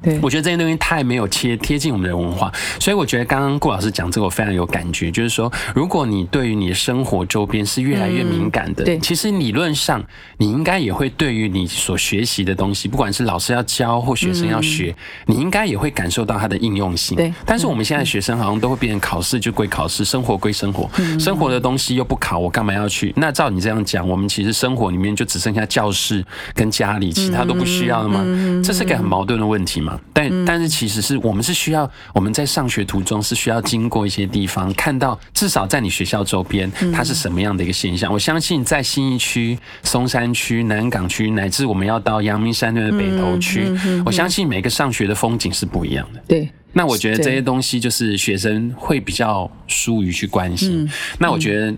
[0.02, 10.04] 对，我觉得这些东西太没有贴贴近我们的文化，所以我觉得刚刚顾老师讲这个我非常有感觉，就是说，如果你对于你的生活周边是越来越敏感的，对，其实理论上
[10.36, 14.94] 你应该也会对于你所学习的东西，不管是老师要教或学生要学，
[15.26, 17.16] 你应该也会感受到它的应用性。
[17.16, 23.12] 对，但是我们现在学生好像都会变成考试就归考试，生活归生活，生活的东西又不考，我干嘛要去？
[23.16, 28.22] 那照你这样讲，我们其实生活里面就只剩下教室跟家里，其他都不需要了吗？
[28.62, 30.00] 这是个很矛盾的问题嘛。
[30.12, 38.10] 但但是其实是我们是需要我们在上学途中是需要经过一些地方，看到至少在你学校周边它是什么样的一个现象。
[38.10, 43.70] 我相信在新义区、松山区、南港区，乃至我们要到阳明山那个北投区，
[44.06, 46.22] 我相信每个上学的风景是不一样的。
[46.26, 50.90] 对，那我觉得这些东西就是学生会比较疏于去关心。
[51.18, 51.74] 那我觉得。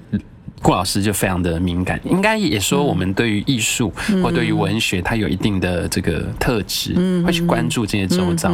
[0.67, 6.93] 顾老师就非常的敏感，应该也说我们对于艺术或对于文学，它有一定的这个特质，
[7.25, 8.51] 会去关注这些周遭。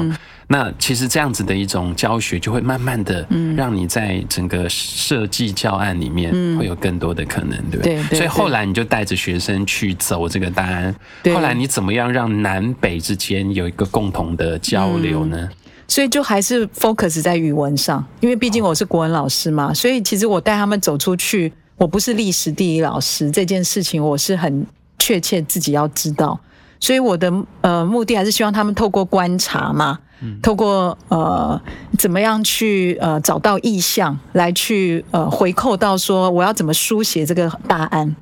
[0.47, 8.03] 那其实这样子的一种教学，就会慢慢的让你在整个设计教案里面会有更多的可能，对不对？
[8.19, 10.95] 所以后来你就带着学生去走这个答案。
[11.33, 15.49] 后来你怎么样让南北之间有一个共同的交流呢？
[15.89, 21.51] 所以就还是 focus 在语文上，因为毕竟我是国文老师嘛，所以其实我带他们走出去，
[21.83, 24.65] 我不是历史地理老师这件事情，我是很
[25.01, 26.39] 确切自己要知道。
[26.79, 29.99] 所以我的呃目的还是希望他们透过观察嘛，
[30.41, 31.61] 透过呃
[31.99, 38.15] 怎么样去呃找到意向来去呃回扣到说我要怎么书写这个答案。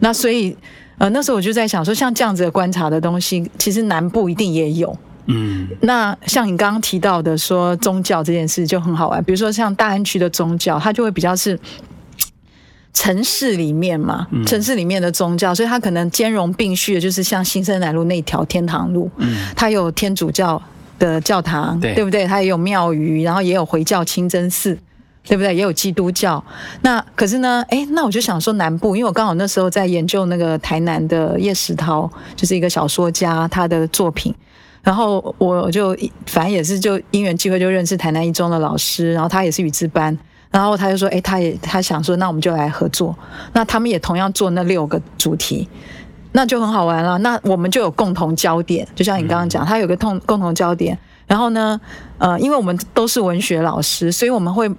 [0.00, 0.54] 那所以
[0.98, 4.94] 呃那时候我就在想说，像这样子的观察的东西，其实南部一定也有。
[5.30, 11.58] 嗯，那像你刚刚提到的说宗教这件事就很好玩，比如说像大安区的宗教，它就会比较是
[12.92, 20.60] 城市里面嘛，城市里面的宗教，所以它可能兼容并蓄的，就是像新生南路那条天堂路，嗯，它有天主教
[20.98, 22.26] 的教堂，对，对不对？
[22.26, 24.76] 它也有庙宇，然后也有回教清真寺，
[25.24, 25.54] 对不对？
[25.54, 26.42] 也有基督教。
[26.82, 34.34] 那可是呢，哎，那我就想说南部，因为我刚好那时候在研究那个台南的叶石涛，就是一个小说家，他的作品。
[34.80, 35.94] 然后我就
[36.26, 40.16] 反正也是就因缘机会就认识台南一中的老师，然后他也是语资班，
[40.50, 43.16] 然后他就说，哎，他也他想说，那我们就来合作。
[43.52, 45.68] 那他们也同样做那六个主题，
[46.32, 47.18] 那就很好玩了。
[47.18, 50.98] 那我们就有共同焦点，就像你刚刚讲，他有个共共同焦点。
[51.26, 51.80] 然后呢，
[52.18, 54.70] 呃，因为我们都是文学老师，所以我们会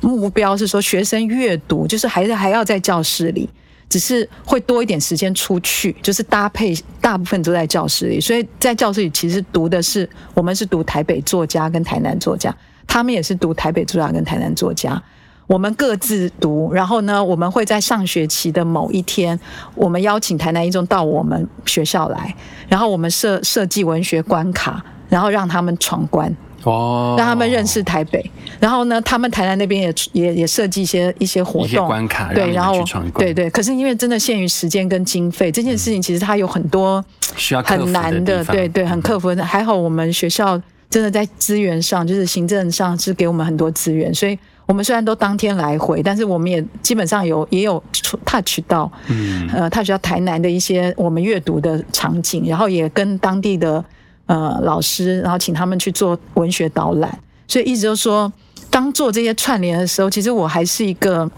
[0.00, 3.48] 目标是说学生阅读，就是还是还要在教室里。
[3.88, 8.20] 只是会多一点时间出去，就是搭配，大部分都在教室里。
[8.20, 12.52] 所以在教室里，其实读的是我们是读台北作家跟台南作家，
[12.84, 15.00] 他们也是读台北作家跟台南作家。
[15.46, 19.38] 我们各自读，然后呢，我们会在上学期的某一天，
[19.74, 22.34] 我们邀请台南一中到我们学校来，
[22.68, 26.34] 然后我们设设计文学关卡，然后让他们闯关。
[26.64, 28.28] 哦，让他们认识台北，
[28.58, 32.82] 然后呢，他们台南那边也也也设计一些一些活动，关卡，对，然后
[33.16, 37.04] 对对，可是因为真的限于时间跟经费，这件事情其实它有很多
[37.36, 39.44] 需要很难的，对对，很克服的。
[39.44, 47.82] 还好我们学校真的在资源上，就是行政上是给我们很多资源，所以我们虽然都当天来回，但是我们也基本上有也有
[48.24, 53.84] touch 到，嗯，呃，touch 到台南的一些我们阅读的场景，然后也跟当地的。
[54.28, 58.32] 呃，老师，然后请他们去做文学导览，所以一直都说，
[58.68, 61.30] 当做这些串联的时候，其实我还是一个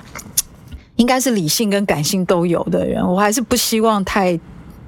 [0.97, 4.41] 应该是理性跟感性都有的人，我还是不希望太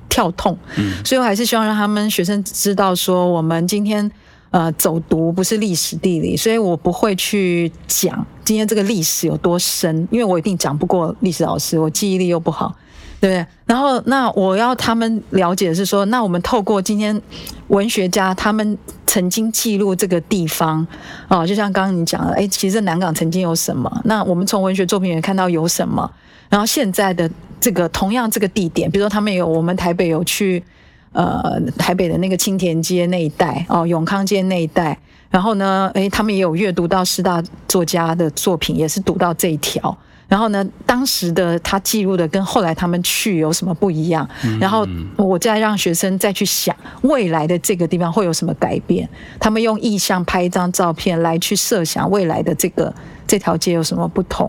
[0.09, 4.11] 跳痛，嗯，所以我还是希望让他们学生知道说，我们今天
[4.51, 12.77] 呃走读不是历史地理，所以我不会去讲今天这个历史有多深，因为我一定讲不过历史老师，我记忆力又不好。
[13.21, 13.47] 对不对？
[13.67, 17.21] 然后，那我要他们了解的是说，那我们透过今天
[17.69, 20.87] 文学家他们曾经记录这个地方，
[21.29, 24.01] 哦，就像刚刚你讲的，哎，其实南港曾经有什么？
[24.07, 26.11] 那我们从文学作品也看到有什么？
[26.49, 30.65] 然后现在的这个同样这个地点，比如说他们有我们台北有去，
[31.13, 34.97] 呃，台北的那个青田街那一带，哦，永康街那一带，
[35.29, 39.97] 然后呢，诶，他们也有阅读到师大作家的作品，也是读到这一条。
[40.29, 44.29] 然后呢，当时的他记录的跟后来他们去有什么不一样？
[44.61, 49.09] 然后我再让学生再去想未来的这个地方会有什么改变。
[49.41, 52.95] 他们用意象拍一张照片来去设想未来的这个
[53.27, 54.49] 这条街有什么不同。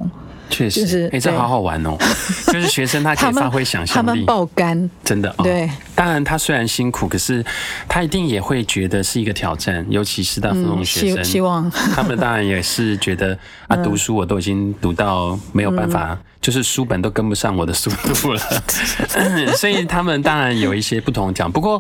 [0.52, 1.98] 确实，就是哎，这好好玩哦！
[2.54, 5.34] 就是学生他可以发挥想象力，他们爆肝，真的。
[5.40, 7.44] 对，当然他虽然辛苦，可是
[7.88, 11.24] 他一定也会觉得是一个挑战，尤其是大附中学生。
[11.24, 13.38] 希望 他们当然也是觉得
[13.72, 16.18] 啊，读书我都已经读到没有办法。
[16.42, 18.42] 就是书本都跟不上我的速度了，
[19.56, 21.52] 所以他们当然有一些不同讲。
[21.52, 21.78] 不过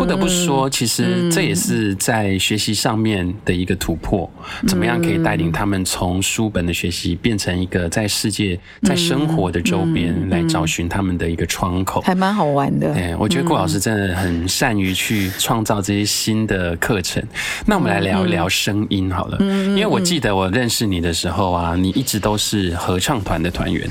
[0.00, 4.28] 不得不说，其实这也是在学习上面的一个突破。
[4.66, 12.92] 怎么样可以带领他们从书本的学习变成一个在世界、在生活的周边来找寻他们的一个窗口，还蛮好玩的。
[12.92, 17.22] 对，我觉得顾老师真的很善于去创造这些新的课程。
[17.64, 23.88] 那我们来聊一聊声音好了，因为我记得我认识你的时候啊，你一直都是合唱团的团员。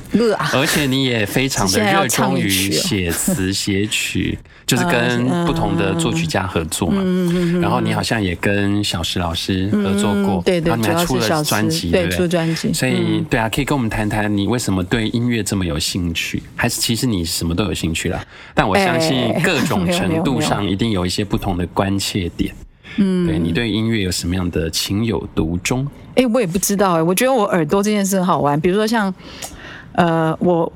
[0.53, 7.01] 而且你也非常的热衷于写词写曲， 就是跟不同的作曲家合作嘛。
[7.61, 12.17] 然后你好像也跟小石老师合作过，对对，然后你还出了专辑，对对？
[12.17, 12.73] 出专辑。
[12.73, 16.41] 所以对啊，可以跟我们谈谈你为什么对音乐这么有兴趣？
[16.55, 18.23] 还是其实你什么都有兴趣啦？
[18.53, 22.53] 但我相信各种程度上 一定有一些不同的关切点。
[22.97, 25.87] 嗯，对，你对音乐有什么样的情有独钟？
[26.19, 29.13] 哎，我也不知道哎，我觉得我耳朵这件事很好玩，比如说像。
[29.93, 30.71] 呃，我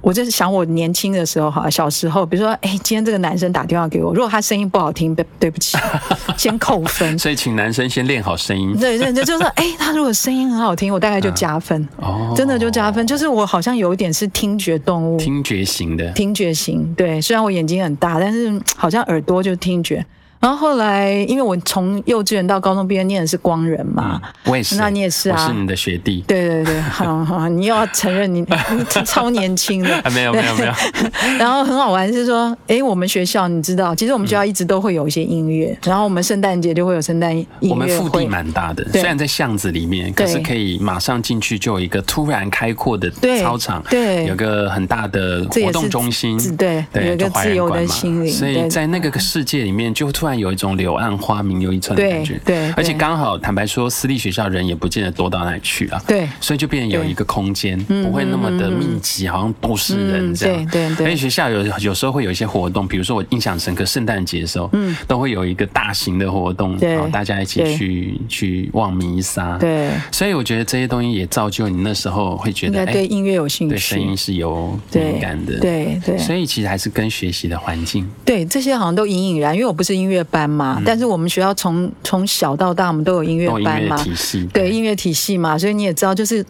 [0.00, 5.76] 我就是想我年轻的时候哈，小时候，比如说，哎，今天这个男生打电话给我，如果他声音不好听，对对不起，
[6.38, 7.18] 先扣分。
[7.18, 8.74] 所以请男生先练好声音。
[8.78, 11.86] 对对对，就是说，哎，他如果声音很好听，我大概就加分。
[11.98, 16.94] 哦，真的就加分，就是我好像有一点是听觉动物，听觉型的，听觉型。
[16.94, 20.06] 对，虽然我眼睛很大，但是好像耳朵就听觉。
[20.42, 26.24] 然后后来，因为我从幼稚园到高中毕业念的是光人嘛，我也是，那你也是啊，我是你的学弟。
[26.26, 30.72] 对对对，好好，你又要承认你你超年轻的，没有没有没有。
[31.38, 37.70] 然后很好玩是说，哎，我们学校你知道，其实我们学校一直都会有一些音乐，然后我们圣诞节就会有圣诞音乐。
[37.70, 43.08] 我们腹地蛮大的，虽然在巷子里面，可是可以马上进去就有一个突然开阔的
[43.40, 48.32] 操场，对，有个很大的活动中心，对，有一个自由的心灵。
[48.32, 61.06] 所以在那个世界里面，就突然有一种柳暗花明又一村的感觉，对，对，而且刚好坦白说，私立学校人也不见得多到哪里去啊，对，所以就变成有一个空间，不会那么的密集，好像都是人这样，对对对。
[61.06, 84.48] 而且学校有有时候会有一些活动，比如说我印象深刻，圣诞节的时候，嗯，都会有一个大型的活动，然后大家一起去去望弥撒，对，所以我觉得这些东西也造就你那时候会觉得，对音乐有兴趣，对声音是有敏感的，对对，所以其实还是跟学习的环境，对这些好像都隐隐然，因为我不是音乐班嘛，但是我们学校从从小到大，我们都有音乐班嘛，体系。
[84.52, 86.44] 对音乐体系嘛，所以你也知道，就是，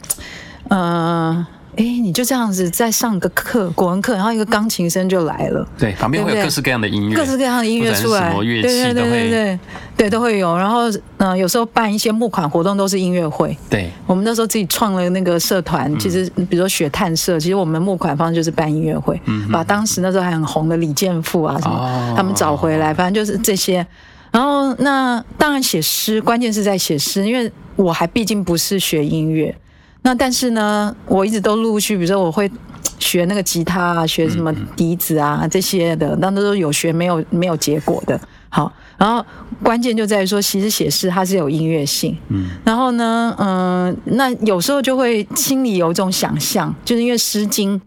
[0.69, 1.45] 嗯，
[1.77, 9.59] 哎，你就这样子在上个课，国文课，然后一个钢琴声就来了，对，旁边会有各式各样的音乐，各式各样的音乐出来，对对对对对，
[9.97, 10.55] 对都会有。
[10.57, 10.83] 然后，
[11.17, 19.19] 嗯，有时候办一些募款活动都是音乐会，对，我们那时候自己创了那个社团，其实比如说雪探社，其实我们募款方就是办音乐会，
[19.51, 23.87] 把当时那时候还很红的李健富啊什么，他们找回来，反正就是这些。
[24.31, 29.55] 然后，那当然写诗，关键是在写诗，因为我还毕竟不是学音乐。
[30.03, 32.51] 那但是呢，我一直都陆续，比如说我会
[32.99, 38.21] 学那个吉他啊，学什么笛子啊这些的，那都是有学没有没有结果的。
[38.49, 39.25] 好，然后
[39.63, 42.17] 关键就在于说，其实写诗它是有音乐性。
[42.29, 42.51] 嗯。
[42.65, 47.79] 然后呢，嗯、呃，那有时候就会心里有一种想象，就是因为《诗经》。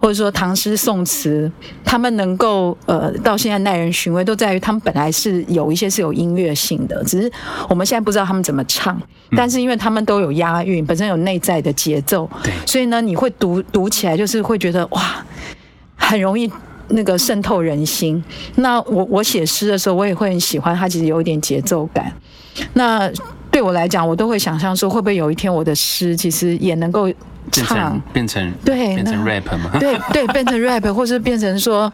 [0.00, 1.50] 或者说唐诗宋词，
[1.84, 7.30] 他们能够呃到现在耐人寻味，都在于他们本来是有一些是有音乐性的，只是
[7.68, 8.98] 我们现在不知道他们怎么唱。
[9.36, 15.24] 但是因为他们都有押韵，本身有内在的节奏，对，所以呢，你会读读起来就是会觉得哇，
[15.96, 16.50] 很容易
[16.88, 18.24] 那个渗透人心。
[18.54, 22.10] 那我我写诗的时候，我也会很喜欢它，其实有一点节奏感。
[22.72, 23.08] 那
[23.50, 27.12] 对我来讲，我都会想象说，会不会有一天我的诗其实也能够。
[27.50, 29.70] 唱变成对变成 rap 吗？
[29.78, 31.92] 对对，变成 rap， 或是变成说，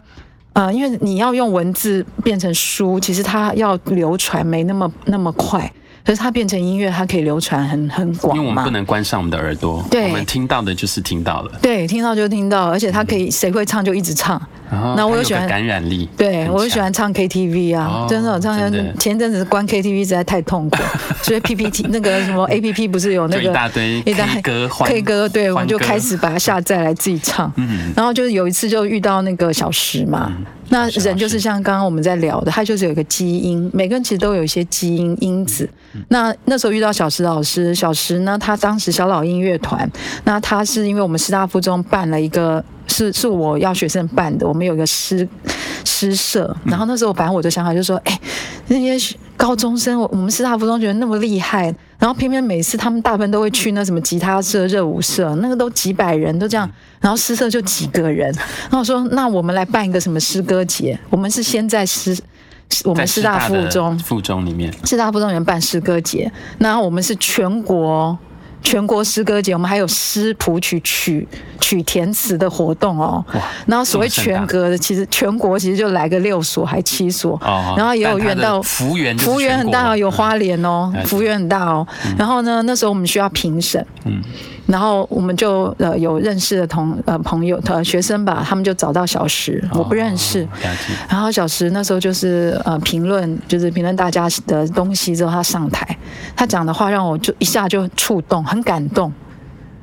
[0.53, 5.71] 呃，因为你要用文字变成书，其实它要流传没那么那么快。
[6.07, 8.41] 可是它变成音乐，它可以流传很很广嘛。
[8.41, 11.51] 因为我们不能关上我们的耳朵，对，我们听到的就是听到了。
[11.61, 14.41] 对，听到就听到，而且它可以谁会唱就一直唱。
[14.95, 18.57] 那我又喜欢感染力，对我又喜欢唱 KTV 啊，真的，我唱
[18.97, 20.77] 前阵子关 KTV 实在太痛苦，
[21.21, 27.51] 所以 PPT 那个什么 APP 不是有那个一大堆 K 歌 K 歌，对，我们就开始把它下载来自己唱。
[27.57, 30.31] 嗯，然后就是有一次就遇到那个小石嘛。
[30.69, 35.69] 那人就是像刚刚我们在聊的，他就是有一个基因，每个人其实都有一些基因因子。
[36.09, 39.89] 那那时候遇到小石老师，小石呢，他当时小老鹰乐团，
[40.25, 45.27] 那他是因为我们师大附中办了一个，是是我要学生办的，我们有一个诗
[45.85, 48.19] 诗社，然后那时候反正我的想法就是说，哎，
[48.67, 56.69] 那些高中生，我们师大附中觉得那么厉害，然后偏偏每次他们大部分都会去那什么吉他社、热舞社，那个都几百人都这样，
[56.99, 58.31] 然后诗社就几个人，
[58.63, 62.17] 然后我说那我们来办一个什么诗歌节，我们是先在诗，
[62.83, 63.97] 我们师大附中。
[63.99, 68.17] 附中里面，师大附中里面办诗歌节，那我们是全国。
[68.63, 71.27] 全国诗歌节，我们还有诗谱曲曲
[71.59, 73.23] 曲填词的活动哦。
[73.33, 77.39] 哇然后所谓全国的，其实全国其实就来个六所还七所。
[77.43, 77.75] 哦。
[77.77, 81.87] 然后也有远到幅员，幅员很大哦，有花莲哦，幅员很大哦。
[82.05, 83.85] 嗯、然后呢，那时候我们需要评审。
[84.05, 84.21] 嗯。
[84.67, 90.43] 然后我们就呃有认识的同呃朋友呃学生吧，他们就找到小石，我不认识。
[90.43, 90.47] 哦、
[91.09, 95.97] 然后小石那时候就是呃评论，就是评论大家的东西之后，他上台，
[96.35, 99.11] 他讲的话让我就一下就触动，很感动，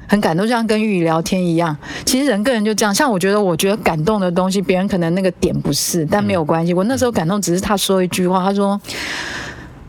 [0.06, 1.74] 很感动，就像跟玉宇聊天一样。
[2.04, 6.74] 其实人跟人就这样，像我觉得我觉得感动的东西，别人可能那个点不是，但没有关系。
[6.74, 8.78] 我那时候感动只是他说一句话，他说。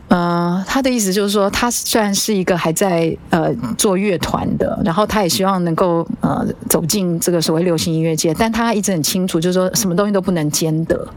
[0.08, 11.08] 呃，他的意思就是说，他虽然是一个还在呃做乐团的，然后他也希望能够呃走进这个所谓流行音乐界，但他一直很清楚，就是说什么东西都不能兼得，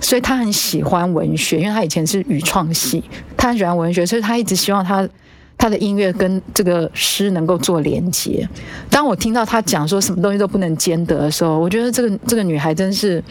[0.00, 3.04] 所以他很喜欢文学，因为他以前是语创系，
[3.36, 5.08] 他很喜欢文学，所以他一直希望他
[5.56, 8.48] 他的音乐跟这个诗能够做连接。
[8.90, 13.22] 当我听到他讲说什么东西都不能兼得的时候，我觉得这个这个女孩真是，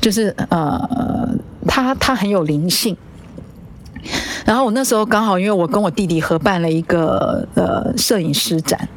[0.00, 0.80] 就是呃，
[1.66, 2.96] 她她很有灵性。
[4.46, 8.88] 然后我那时候刚好因为我跟我弟弟合办了一个呃摄影师展，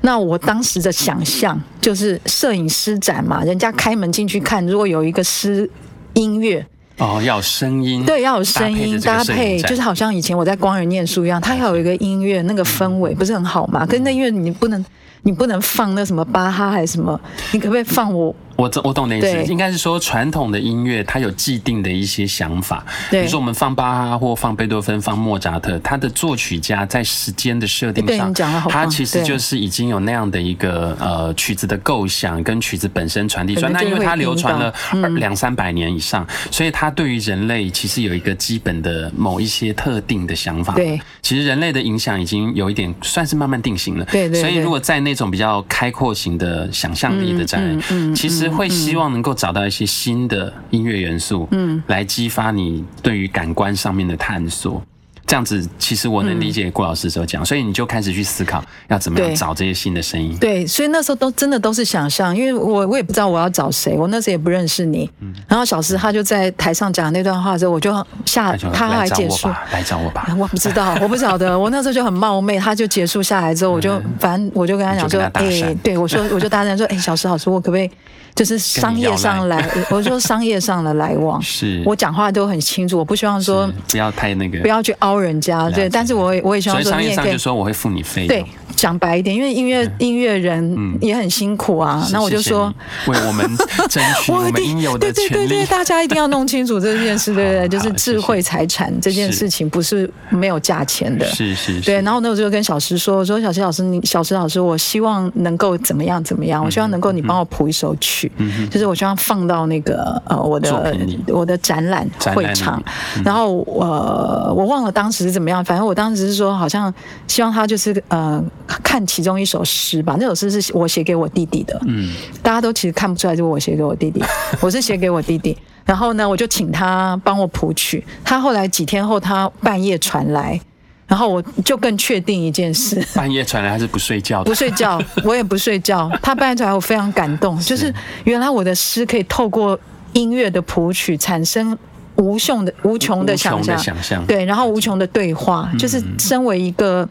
[0.00, 5.70] 那我当时的想象就是摄影师展嘛，人家开门进去看，如果有一个诗
[6.14, 6.66] 音乐。
[6.98, 13.84] 哦，要有声音，对，要有声音搭配，就是好像以前我在光仁念书一样，它要有一个音乐，那个氛围不是很好嘛？
[13.84, 14.84] 可是那音乐你不能，
[15.22, 18.32] 你不能放那什么巴哈还是什么，你可不可以放我？
[18.56, 28.32] 我我懂的意思，应该是说传统的音乐它有既定的一些想法，比如说我们放巴哈或放贝多芬、放莫扎特，他的作曲家在时间的设定上，
[28.68, 33.70] 他其实就是已经有那样的一个呃曲子的构想跟曲子本身传递出来。
[33.70, 34.72] 那因为它流传了
[35.16, 40.74] 两三百年以上，所以它对于人类其实有一个基本的某一些特定的想法。
[40.74, 44.04] 对，其实人类的影响已经有一点算是慢慢定型了。
[44.04, 44.40] 对对。
[44.40, 48.43] 所以如果在那种比较开阔型的想象力的展览，其实。
[48.48, 54.82] 会希望能够找到一些新的音乐元素，嗯，来激发你对于感官上面的探索。
[55.26, 60.36] 这样子，其实我能理解郭老师所讲，所以你就开始去思考要怎么样找这些新的声音。
[60.38, 65.10] 对，所以那时候都真的都是想象，因为我我也不知道我要找谁，我那时候也不认识你。
[65.20, 67.90] 嗯然后小石他就在台上讲那段话的时候，我就
[68.26, 70.28] 下他还结束，来找我吧。
[70.38, 71.56] 我不知道，我不晓得。
[71.58, 77.90] 我那时候就很冒昧，他就结束下来之后，我就反正我就跟他讲说，哎，对我说，我就大声说，哎，小石老师，我可不可以？
[78.34, 88.44] 就是商业上来， 我说商业上的来往，是我讲话都很清楚，我不希望说不要太那个，不要去凹人家，对，但是我也我也希望说你也可以，商业上就说我会付你费用，对。
[88.76, 92.04] 讲白一点，因为音乐音乐人也很辛苦啊。
[92.12, 92.74] 那我就说，
[93.06, 93.48] 为我们
[93.88, 95.28] 争取我们应有的权利。
[95.28, 97.68] 对对对对，大家一定要弄清楚这件事， 对不对？
[97.68, 101.24] 就是智慧财产这件事情不是没有价钱的。
[101.26, 101.80] 是是。
[101.82, 106.62] 对，然后呢我就跟小石说：“我说小石老师，你小石老师，我希望能够怎么样怎么样？
[106.64, 108.23] 我希望能够你帮我谱一首曲，
[108.70, 110.96] 就是我希望放到那个呃我的
[111.28, 112.82] 我的展览会场。
[113.24, 116.92] 然后呃我忘了当时是怎么样，反正我当时是说，好像
[117.26, 118.42] 希望他就是呃。”
[118.82, 121.78] 看其中一首诗吧，那首诗是我写给我弟弟的。
[121.86, 122.12] 嗯，
[122.42, 124.22] 大家都其实看不出来，就是我写给我弟弟。
[124.60, 128.04] 我是写给我弟弟，然后呢，我就请他帮我谱曲。
[128.24, 130.60] 他后来几天后，他半夜传来，
[131.06, 134.44] 然后我就更确定一件事：半夜传来他是不睡觉的？
[134.44, 136.10] 不睡觉， 我也不睡觉。
[136.22, 137.92] 他半夜传来，我非常感动，就是
[138.24, 139.78] 原来我的诗可以透过
[140.12, 141.76] 音乐的谱曲产生
[142.16, 147.08] 无穷的无穷的想象，想象对，然后无穷的对话，就是身为一个。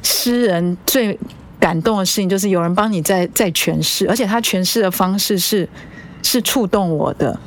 [0.00, 1.18] 诗人最
[1.58, 5.68] 感动的事情就是有人帮你在在诠释，而且他诠释的方式是
[6.22, 7.38] 是触动我的。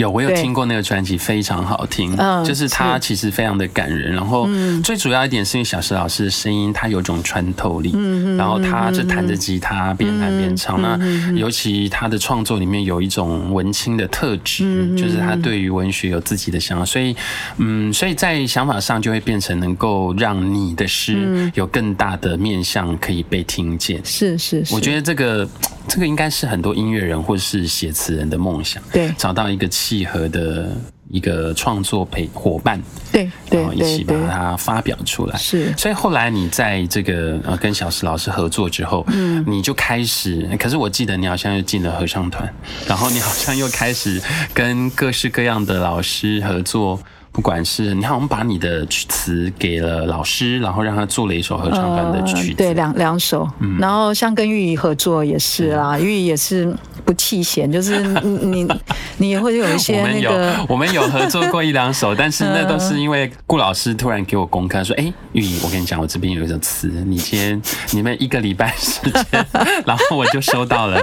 [0.00, 2.14] 有，我有听过那个专辑，非常好听。
[2.16, 4.12] 嗯，就是他其实非常的感人。
[4.12, 4.48] 然后
[4.82, 7.92] 最主要一点是因为小石老师的声音，他有种穿透力。
[7.94, 10.80] 嗯，然后他就弹着吉他边弹边唱。
[10.80, 10.98] 那
[11.32, 16.84] 尤其他的创作里面有一种文青的特质，就是他对于文学有自己的想法。
[16.84, 17.14] 所以，
[17.58, 24.00] 嗯，所以在想法上就会变成能够让你的诗有更大的面向可以被听见。
[24.04, 25.46] 是是是，我觉得这个
[25.86, 28.82] 这个应该是很多音乐人或是写词人的梦想。
[28.92, 29.68] 对，找到一个。
[29.90, 30.68] 契合的
[31.08, 32.80] 一个创作陪伙伴，
[33.10, 35.36] 对，然后一起把它发表出来。
[35.36, 40.48] 是，所以后来你在这个呃跟小石老师合作之后，嗯，你就开始。
[40.60, 42.48] 可是我记得你好像又进了合唱团，
[42.86, 44.22] 然后你好像又开始
[44.54, 47.00] 跟各式各样的老师合作。
[47.32, 53.48] 不管是你看，我们把你的曲词给了老师，然后让他做了一首合唱团的曲子，呃、对，两两首。
[53.60, 56.76] 嗯、然后像跟玉怡合作也是啦，嗯、玉怡也是
[57.10, 58.68] 不弃嫌，就是你
[59.18, 69.44] 你也会有一些那个，我们有，我们有合作过一两首， 但是那都是因为顾老师突然给我公开说，哎，玉莹，我跟你讲，我这边有一首词，你先你们一个礼拜时间，
[69.86, 71.02] 然后我就收到了。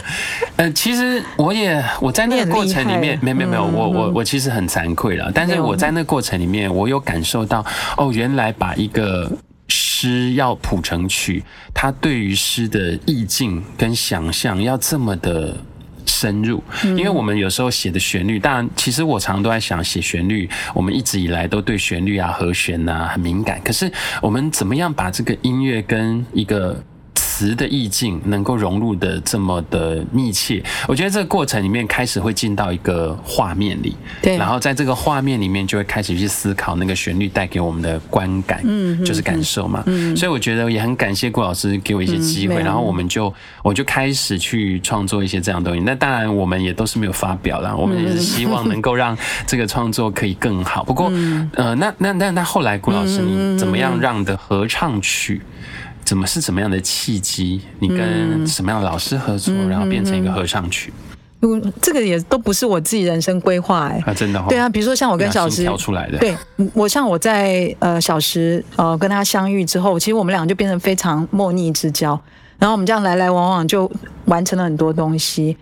[0.56, 6.28] 呃，其实我也我在那个过程里面，没没没有，我我我其实很惭愧了，但是我在那个过程。
[6.28, 7.64] 过程里面，我有感受到
[7.96, 9.32] 哦，原来把一个
[9.68, 11.44] 诗要谱成曲，
[11.76, 15.56] 它对于诗的意境跟想象要这么的
[16.08, 16.64] 深入。
[16.84, 23.62] 因为我们有时候写的旋律，当然，其实我常常都在想，写旋律，我们一直以来都对旋律啊、和弦啊很敏感。
[23.64, 23.92] 可是，
[24.22, 26.84] 我们怎么样把这个音乐跟一个
[27.38, 30.64] 词的意境能够融入的这么的密切。
[30.88, 43.32] 我觉得这个过程里面开始会进到一个画面里，对，然后在这个画面里面就会开始去思考那个旋律带给我们的观感，嗯，就是感受嘛，嗯，所以我觉得也很感谢顾老师给我一些机会，然后我们就
[43.62, 45.80] 我就开始去创作一些这样东西。
[45.82, 49.16] 那当然我们也都是没有发表啦，我们也是希望能够让
[49.46, 50.84] 这个创作可以更好。
[50.84, 51.12] 不过，
[51.54, 55.40] 呃，那那那那后来顾老师你怎么样让的合唱曲？
[56.08, 57.60] 怎么是怎么样的契机？
[57.80, 60.94] 你跟什么样的老师合作，嗯、然后变成一个合唱曲？
[61.42, 66.34] 嗯，这个也都不是我自己人生规划哎，啊，真的、哦，对啊，比如说像我跟小石挑出来的，对，
[66.74, 72.18] 我像我在呃小石呃跟他相遇之后，其实我们俩就变成非常莫逆之交，
[72.58, 73.92] 然后我们这样来来往往就
[74.28, 75.58] 完成了很多东西。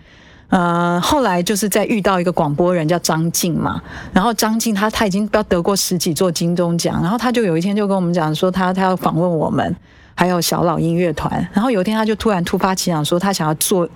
[0.50, 3.82] 呃，后来就是在遇到一个广播人叫张静嘛，
[4.12, 9.76] 然后张静他他已经不要得过十几座金钟奖，然后他就有一天就跟我们讲说他他要访问我们。
[10.16, 13.86] 还有小老音乐团，然后有一天他就突然突发奇想说，他想要做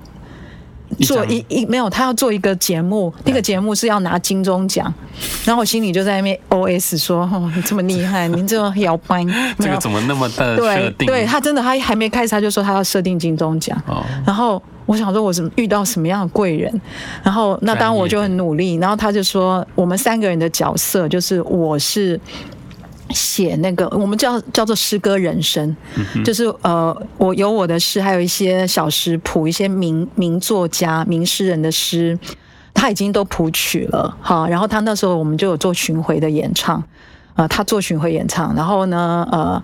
[1.00, 4.92] 做一一没有，他要做一个节目，那个节目是要拿金钟奖，
[5.46, 9.24] 然后我心里就在那边 OS 说：“哦，你这么厉害，您这摇摆，
[9.58, 13.80] 这个怎么那么的设定？”对，对他真的，他还没开始他就说他要设定金钟奖，
[14.26, 16.80] 然后我想说我怎么遇到什么样的贵人，
[17.22, 22.20] 然后那当然我就很努力，然后他就说我们三个人的角色就是我是。
[23.10, 25.76] 写那个我们叫叫做诗歌人生，
[26.14, 32.18] 嗯、就是呃，我有我的诗，还有一些小诗谱，一些名名作家、名诗人的诗，
[32.72, 34.46] 他已经都谱曲了哈。
[34.48, 36.76] 然后他那时候我们就有做巡回的演唱，
[37.34, 39.62] 啊、呃，他做巡回演唱，然后呢，呃，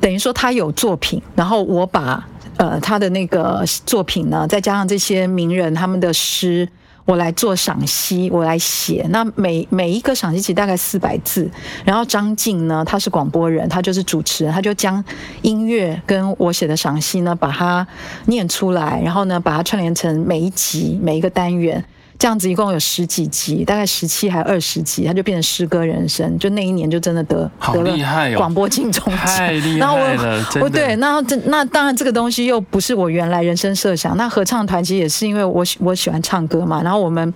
[0.00, 6.68] 等于说他有作品，然后我把呃他的那个作品呢，再加上这些名人他们的诗。
[7.10, 9.04] 我来做赏析，我来写。
[9.10, 11.50] 那每每一个赏析其实大概四百字。
[11.84, 15.04] 然后张静呢，他是广播人，他就是主持人，他就将
[15.42, 17.84] 音乐跟我写的赏析呢，把它
[18.26, 21.84] 念出来，然后呢，把它串联成每一集每一个单元。
[22.20, 26.38] 这样子一共有十几集，大概十七还二十集，他就变成诗歌人生。
[26.38, 30.44] 就那一年就真的得得了广播金钟奖，太厉害了！
[30.60, 34.14] 我对，那这那当然这个东西又不是我原来人生设想。
[34.18, 37.32] 那合唱团其实也是因为我我喜欢唱歌嘛，然后我们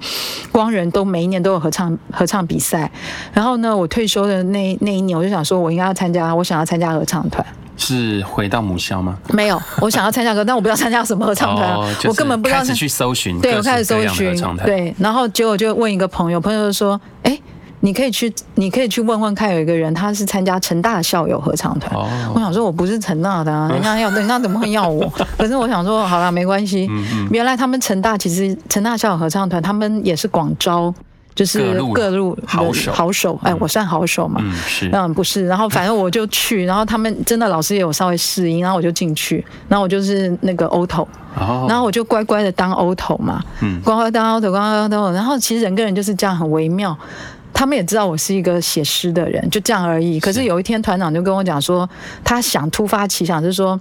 [0.53, 2.91] 光人都每一年都有合唱合唱比赛。
[3.33, 7.43] 然后呢，我退休的那那一年，我就想说我应该要参加，我想要参加合唱团。
[7.77, 9.17] 是回到母校吗？
[9.33, 12.61] 没有，我想要参加歌，但我不知道参加什么合唱团，哦就是，我根本不知道。
[12.61, 17.39] 开始去搜寻，对，我开始搜寻，对，然后结果就问一个朋友，朋友就说：“哎，
[17.81, 21.95] 你可以去，你可以去问问看，有一个人他是参加成大校友合唱团。
[21.95, 25.13] 哦”我想说我不是成大的，啊，人家要，人家怎么会要我？
[25.37, 26.87] 可是我想说，好了，没关系。
[26.91, 30.95] 嗯嗯，原来他们成大其实成大校友合唱团，他们也是广招。
[31.35, 34.41] 就是各路好手，好手，哎，我算好手嘛？
[34.45, 35.47] 嗯，是，嗯，不是。
[35.47, 41.05] 然后反正我就去，然后他们真的老师也有稍微试音，然后我就进去，然后我就是那个 alto，
[41.69, 45.13] 然后我就乖乖的当 alto 嘛，嗯，乖乖当 alto，乖乖当 alto。
[45.13, 46.97] 然后其实人跟人就是这样很微妙，
[47.53, 50.21] 他们也知道我是一个写诗的人，就这样而已。
[50.21, 51.89] 可是有一天团长就跟我讲说，
[52.23, 53.81] 他想突发奇想，就是说，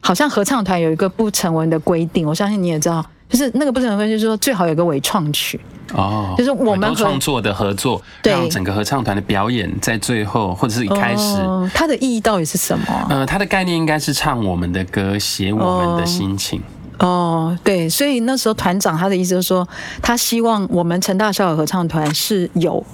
[0.00, 3.04] 好像合唱团有一个不成文的规定，我相信你也知道。
[3.34, 5.60] 就是那个不成文规定，就是说最好有个伪创曲
[5.92, 13.06] 哦，就是我们创作的合作，让整个合唱团的表演在最后或者是一开始，哦，它的意义到底是什么？
[13.10, 16.60] 呃，它的概念应该是唱我们的歌，写我们的心情。
[17.00, 19.68] 哦，哦，对，所以那时候团长他的意思就是说，
[20.00, 22.84] 他希望我们成大校友合唱团是有。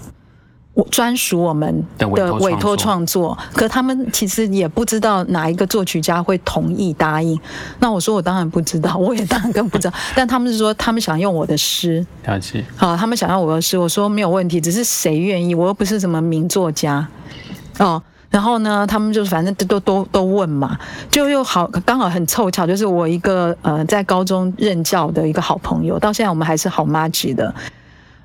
[0.85, 7.39] 专属我们的委托创作，可他们其实也不知道哪一个作曲家会同意答应。
[7.79, 9.95] 那我说我当然不知道， 我也当然更不知道。
[10.15, 12.65] 但他们是说他们想用我的诗，了解。
[12.77, 17.07] 好，他们想要我的诗，我说没有问题，只是谁愿意，我又不是什么名作家
[17.79, 18.03] 哦。
[18.31, 20.79] 然后呢，他们就反正都都都问嘛，
[21.11, 27.53] 就又好刚好很凑巧，就是我一个呃在高中任教的一个好朋友，到现在我们还是好妈吉的。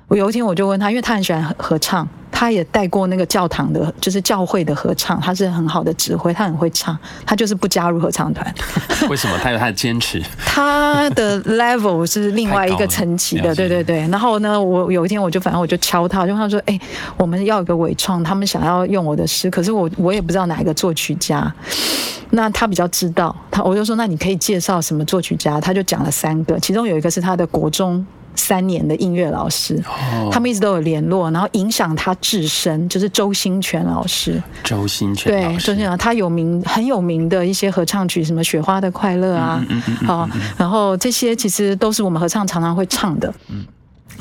[0.06, 2.08] 我有一天我就问他，因为他很喜欢合唱，
[2.38, 8.54] 他也带过那个教堂的，就是教会的合唱，他是很好的指挥，他很会唱，他就是不加入合唱团。
[9.08, 9.38] 为什么？
[9.42, 10.22] 他有他的坚持。
[10.44, 14.06] 他的 level 是另外一个层级的，对对对。
[14.08, 16.78] 然后呢，我有一天我就反正我就敲他，就他说：“哎，
[17.16, 21.50] 我们要一个伪创，他们想要用我的诗，可是我我也不知道哪一个作曲家。
[22.28, 25.58] 那他比较知道，他我就说，那你可以介绍什么作曲家？
[25.58, 28.06] 他就讲了三个，其中有一个是他的国中。”
[28.36, 29.82] 三年的音乐老师，
[30.30, 34.42] 他们一直都有联络，然后影响他至深，就是周兴全老师。
[34.62, 39.64] 周兴全对，周兴全他有名很有名的一些合唱曲，什么《雪花的快乐》啊，
[40.06, 43.32] 好，然后这些其实都是我们合唱常常会唱的。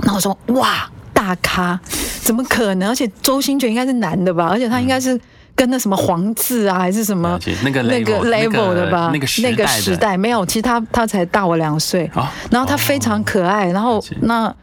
[0.02, 1.80] 然后我说哇，大咖，
[2.22, 2.90] 怎么可能？
[2.90, 4.48] 而且周兴全应该是男的吧？
[4.48, 5.20] 而且他应该是
[5.56, 9.12] 跟那什么黄字啊，还是什么那个那个 level 的吧？
[9.14, 12.10] 那个那个时代没有，其实他他才大我两岁，
[12.52, 14.54] 然后他非常可爱，然后那。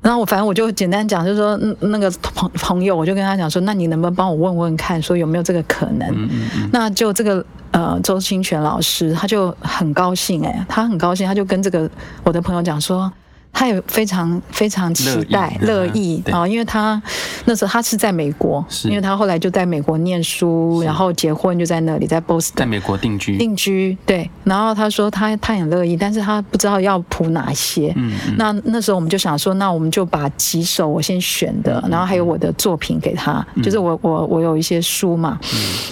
[0.00, 6.10] 然后我反正我就简单讲，就是说那个朋朋友，我就跟他讲说，那你能不能帮我问问看，说有没有这个可能？
[6.10, 11.88] 嗯嗯嗯，那就这个呃周清泉老师，他就很高兴哎，他很高兴，他就跟这个
[12.24, 13.12] 我的朋友讲说。
[13.52, 17.00] 他也非常非常期待乐意啊，因为他
[17.44, 23.36] 那时候他是在美国，因为他后来就在美国念书，然后结婚就在那里，在波士顿，在美国定居。
[23.36, 23.96] 定居。
[24.06, 27.92] 对，然后他说他他很乐意，但是他不知道要谱哪些。
[27.96, 35.38] 嗯，那那时候我们就想说，那我们就把几首我先选的，然后还有我的作品给他，就是我我我有一些书嘛，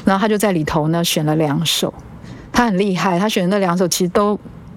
[0.04, 1.92] 然后他就在里头呢选了两首，
[2.50, 4.36] 他很厉害，他选的那两首其实都。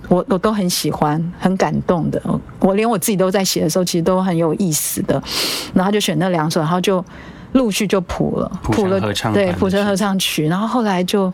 [0.10, 2.22] 我我都很喜欢，很感动的。
[2.60, 5.22] 我连我自己都在写的时候，其实都很有意思的。
[5.74, 7.04] 然后就选那两首，然后就
[7.54, 10.48] 陆续就谱了，谱了合唱，对，谱成合唱曲。
[10.48, 11.32] 然后后来就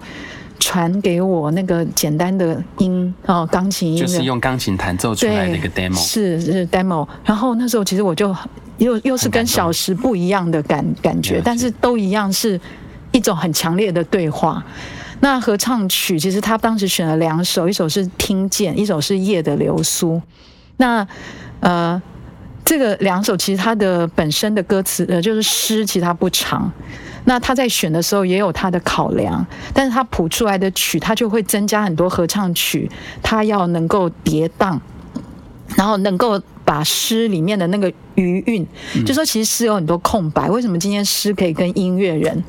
[0.60, 7.08] 传给我那个简单的音哦，钢琴音，就是用钢琴弹奏出来的那个 demo，是是 demo。
[7.26, 8.36] 然后那时候其实我就
[8.78, 12.60] 又又是跟小时不一样的感感觉，但是都一样是
[13.12, 14.64] 一种很强烈的对话。
[15.22, 20.16] 那合唱曲其实他当时选了两首，一首是《听见》，一首是《夜的流苏》。
[20.78, 21.06] 那
[21.60, 22.02] 呃，
[22.64, 26.72] 这个两首其实它的本身的歌词呃就是诗，其实它不长。
[27.26, 32.90] 那他在选的时候也有他的考量，但是他谱出来的曲，他就会增加很多合唱曲，
[33.22, 34.80] 他要能够叠宕，
[35.76, 38.66] 然后能够把诗里面的那个余韵，
[39.06, 42.42] 就说其实诗有很多空白，为什么今天诗可以跟音乐人？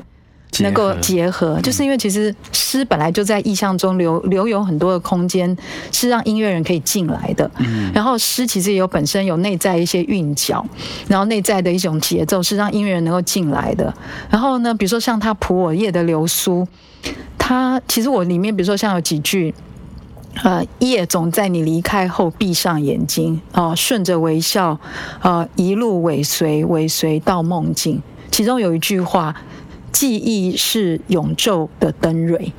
[0.59, 5.55] 能够结合，就是因为其实诗本来就在意象中留留有很多的空间，
[5.91, 7.49] 是让音乐人可以进来的。
[7.93, 10.65] 然后诗其实也有本身有内在一些韵脚，
[11.07, 13.93] 然后内在的一种节奏是让音乐人能够进来的。
[14.29, 16.67] 然后呢，比如说像他普我夜的流苏，
[17.37, 19.53] 他其实我里面比如说像有几句，
[20.43, 24.77] 呃，夜总在你离开后闭上眼睛，哦，顺着微笑，
[25.21, 28.01] 呃，一路尾随尾随到梦境。
[28.29, 29.33] 其中有一句话。
[30.01, 32.51] 记忆是永昼的灯蕊，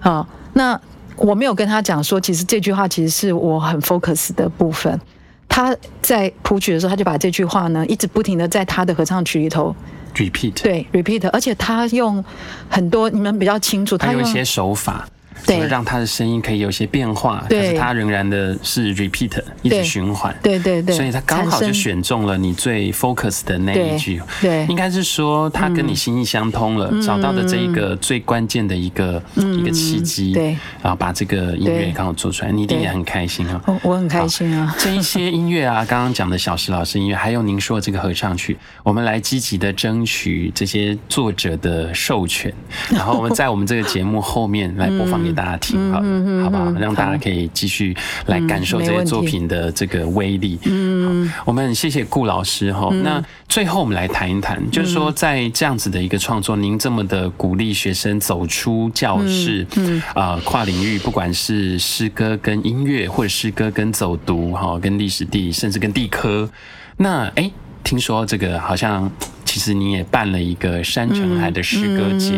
[0.00, 0.80] 啊，那
[1.16, 4.98] 我没有跟他讲说，其实这句话其实是我很 focus 的部分。
[5.46, 9.76] 他在谱曲的时候，他就把这句话呢，一直不停的在他的合唱曲里头
[10.14, 12.24] repeat，对 repeat，而且他用
[12.70, 15.06] 很多你们比较清楚，他有一些手法。
[15.46, 20.34] 对，让他的声音可以有些变化，但是他仍然的是 repeat，一直循环。
[20.42, 24.20] 对对对，所以他刚好就选中了你最 focus 的那一句。
[24.40, 30.32] 对，应该是说他跟你心意相通了，找到的这一个最关键的一个一个契机。
[30.32, 33.60] 对，然后把这个音乐刚好做出来，你一定也很开心啊。
[33.82, 34.74] 我很开心啊。
[34.78, 42.52] 这一些音乐啊，刚刚讲的小石老师音乐，还有您说的这个合唱曲，我们来积极的争取这些作者的授权，
[42.90, 45.98] 然后我们在我们这个节目后面来播放给大家听，好，
[46.42, 46.72] 好不好？
[46.80, 47.94] 让大家可以继续
[48.26, 50.58] 来感受这些作品的这个威力。
[50.64, 52.88] 嗯，我们谢谢顾老师哈。
[53.02, 66.48] 那最后我们来谈一谈，就是说在这样子的一个创作，您这么的鼓励学生走出教室，嗯啊，跨领域，不管是诗歌跟音乐，或者诗歌跟走读，哈，跟历史地，甚至跟地科。
[66.96, 67.50] 那哎，
[67.84, 69.10] 听说这个好像。
[69.58, 72.32] 其实你也办了一个山城海的诗歌节，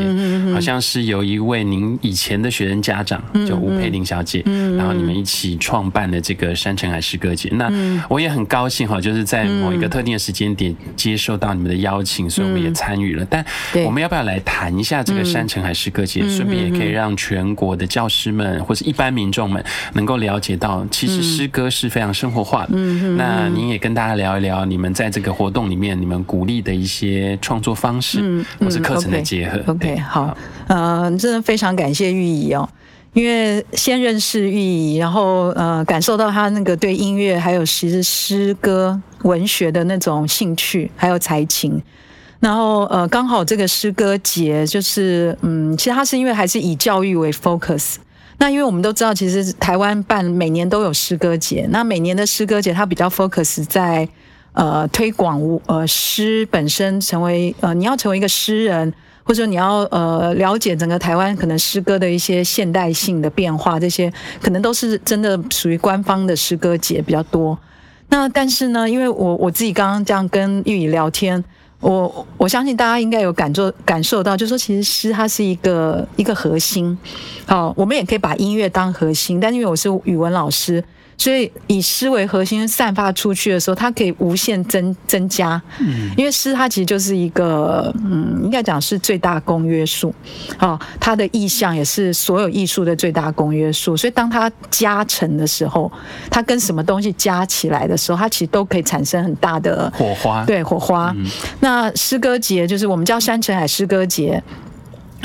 [0.55, 4.43] 好像是由一位您以前的学生家长，就吴佩玲小姐，
[4.79, 7.51] 然后你们一起创办的这个山城海诗歌节。
[7.53, 7.71] 那
[8.09, 13.27] 我也很高兴哈，就是在某一个特定的时间点接受到你们的邀请，所以我们也参与了。
[13.29, 13.45] 但
[13.85, 16.27] 我们要不要来谈一下这个山城海诗歌节？
[16.27, 19.63] 顺便也可以让全国的教师们或者一般民众们
[19.93, 22.79] 能够了解到，其实诗歌是非常生活化的。
[23.19, 27.10] 那您也跟大家聊一聊，你们在这个活动里面，你们鼓励的一些。
[27.11, 29.59] 些创作方式，嗯，或是课程的结合。
[29.67, 30.37] OK，, okay 好，
[30.69, 32.69] 嗯、呃，真的非常感谢玉怡哦，
[33.13, 41.83] 因为先认识玉怡，然后呃，感受到他那个对音乐还有其实诗歌文学的那种兴趣，还有才情。
[42.39, 47.97] 然后呃，刚好这个诗歌节就是，嗯，其实他是因为还是以教育为 focus。
[48.39, 54.09] 那因为我们都知道，其实台湾办每年都有诗歌节，那每年的诗歌节它比较 focus 在。
[54.53, 58.93] 呃，推广呃诗本身，成为呃你要成为一个诗人，
[59.23, 67.57] 或者说你要呃了解整个台湾可能诗歌的一些现代性的变化，这些可能都是真的属于官方的诗歌节比较多。
[68.09, 71.43] 那但是呢，因为我我自己刚刚这样跟玉宇聊天，
[71.79, 76.99] 我我相信大家应该有感受感受到，就是说其实诗它是一个一个核心。
[77.47, 80.83] 好，我们也可以把音乐当核心，但因为我是语文老师。
[81.21, 85.61] 所以以诗为核心散发出去的时候，它可以无限增增加。
[85.79, 90.15] 嗯，因为诗它其实就是一个，嗯，应该讲是最大公约数。
[90.59, 93.95] 哦，它的意象也是所有艺术的最大公约数。
[93.95, 95.93] 所以当它加成的时候，
[96.31, 100.43] 它跟什么东西加起来的时候，它其实都可以产生很大的火花。
[100.47, 101.15] 对，火花。
[101.19, 101.27] 嗯、
[101.61, 104.43] 那诗歌节就是我们叫山城海诗歌节。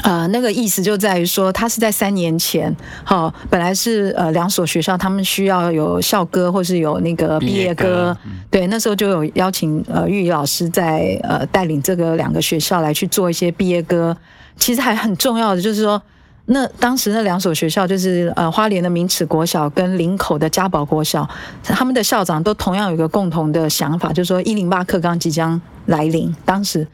[0.03, 8.17] 呃，那个意思就在于说，他是在三年前，好，本来是呃两所学校，他们需要有校歌或是有那个毕业歌，毕业歌，
[8.51, 14.15] 对，那时候就有邀请呃玉仪老师在呃带领这个两个学校来去做一些毕业歌。
[14.57, 16.01] 其实还很重要的就是说，
[16.45, 21.27] 那当时那两所学校就是呃花莲的明齿国小跟林口的嘉宝国小，
[21.63, 26.85] 他们的校长都同样有一个共同的想法，就是说一零八课纲即将来临，当时。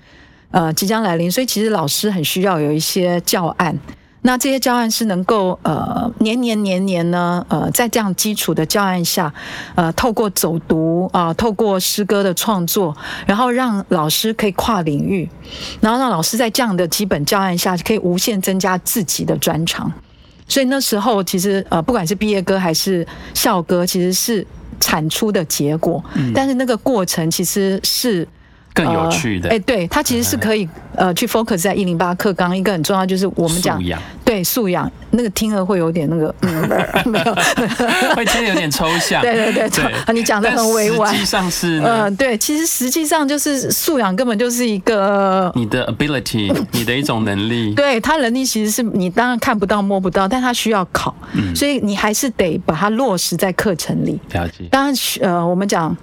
[0.52, 3.80] 呃，即将来临，所以其实老师很需要有一些教案。
[4.24, 9.34] 那这些教案是能够呃年年年年呢，呃，在这样基础的教案下，
[9.74, 12.96] 呃，透过走读啊、呃，透过诗歌的创作，
[13.26, 15.28] 然后让老师可以跨领域，
[15.80, 19.92] 然后让老师在这样的基本教案下，可以无限增加自己的专长。
[20.48, 24.46] 所以那时候其实呃，不管是毕业歌还是校歌，其实是
[24.80, 28.28] 产出的结果，嗯、但是那个过程其实是。
[28.74, 36.70] 更有趣的，哎、呃，欸、对，它其实是可以呃去 focus 在一零八课纲，一个很重要就是我们讲素养，对素养，那个听了会有点那个，嗯，
[37.06, 37.36] 没有，
[38.16, 54.64] 会听得有点抽象， 对对对，对你讲的很委婉，实际上是，嗯、呃，对，其实实际上就是素养根本就是一个你的 ability，你的一种能力，对，他能力其实是你当然看不到摸不到，但他需要考，嗯、所以你还是得把它落实在课程里，了解。
[54.72, 55.96] 当然，呃，我们讲。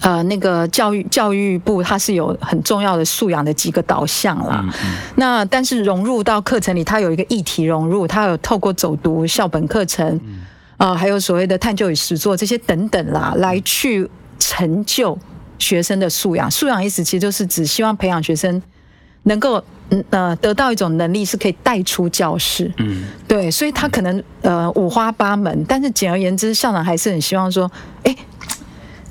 [0.00, 4.60] 呃，那个教育教育部它是有很重要的素养的几个导向啦。
[4.62, 10.16] 嗯嗯、那但是融入到课程里，它有一个议题融入，它有透过走读校本课程，
[10.76, 15.18] 啊、呃，还有所谓的探究与实作这些等等啦，来去成就
[15.58, 16.48] 学生的素养。
[16.48, 18.62] 素养意思其实就是只希望培养学生
[19.24, 22.72] 能够嗯呃得到一种能力，是可以带出教室。
[22.76, 27.68] 嗯，对，所以他可能呃五花八门，但是简而言之，校长还是很希望说，
[28.04, 28.14] 哎。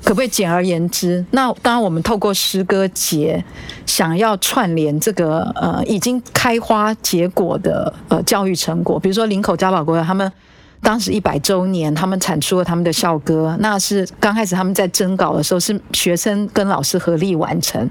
[0.08, 1.22] 可不可以简而言之？
[1.32, 3.44] 那当然，我们透过诗歌节，
[3.84, 10.32] 想要串联这个呃已经开花结果的呃教育成果，比如说林口嘉宝国他们
[10.80, 17.90] 当时一百周年，他们产出了他们的校歌，那是刚开始他们在征稿的时候是学生跟老师合力完成。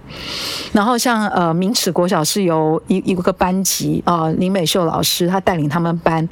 [0.73, 6.27] 然后像呃明齿国小是由一一个班级啊、林美秀老师她带领他们班。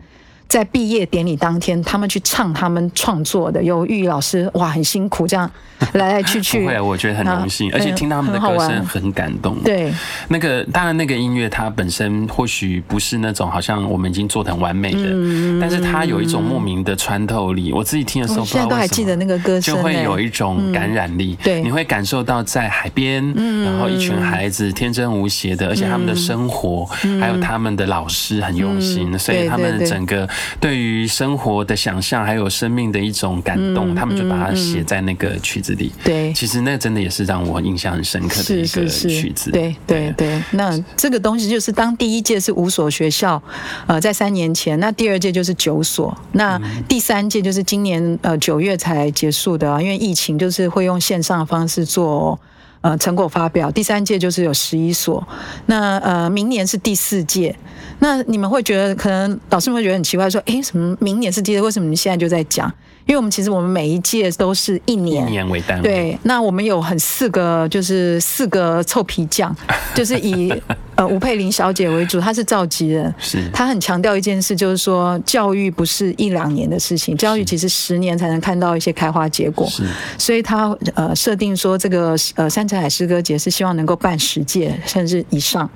[0.48, 5.50] 在毕业典礼当天，他们去唱他们创作的，有玉仪老师，哇，很辛苦，这样
[5.94, 6.62] 来来去去。
[6.62, 9.58] 不会，我觉得很荣幸，而且听他们的歌声很感动。
[9.64, 9.92] 对，
[10.30, 17.74] 那个当然，那个音乐它本身或许不是那种好像我们已经做的很完美的，但是它有一种莫名的穿透力。
[17.74, 21.36] 我自己听的时候，现在都还记得那个歌声，就会有一种感染力。
[21.44, 23.22] 对，你会感受到在海边，
[23.66, 26.86] 然后一群孩子天真无邪的，而且他们的生活，
[27.20, 30.30] 还有他们的老师很用心，所以他们整个。
[30.60, 35.92] 对于生活的想象，还有生命的一种感动，嗯、他们就把它写在那个曲子里。
[36.04, 39.52] 对，其实那真的也是让我印象很深刻的一个曲子。
[39.52, 43.42] 对对对，那这个东西就是当第一届是五所学校，
[43.88, 52.40] 呃，在三年前，那第二届就是九所，那第三届就是今年呃九月才结束的，因为疫情就是会用线上的方式做。
[52.86, 55.28] 呃，成果发表，第三届就是有十一所，
[55.66, 57.56] 那呃，明年是第四届。
[57.98, 61.62] 那你们会觉得，可能老师们会觉得很奇怪，说，诶，什么明年是第四？
[61.64, 62.72] 为什么你现在就在讲？
[63.06, 65.84] 因为我们其实我们每一届都是一年，一年为单位。
[65.84, 69.56] 对，那我们有很四个，就是四个臭皮匠，
[69.94, 70.52] 就是以
[70.96, 79.68] 呃吴佩玲小姐为主，她是召集人，是她很强调一件事，就是说教育不是一两年的事情，教育其实十年才能看到一些开花结果。
[79.68, 79.84] 是，
[80.18, 85.70] 所以她呃设定说这个呃山城海诗歌节是希望能够办十届甚至以上。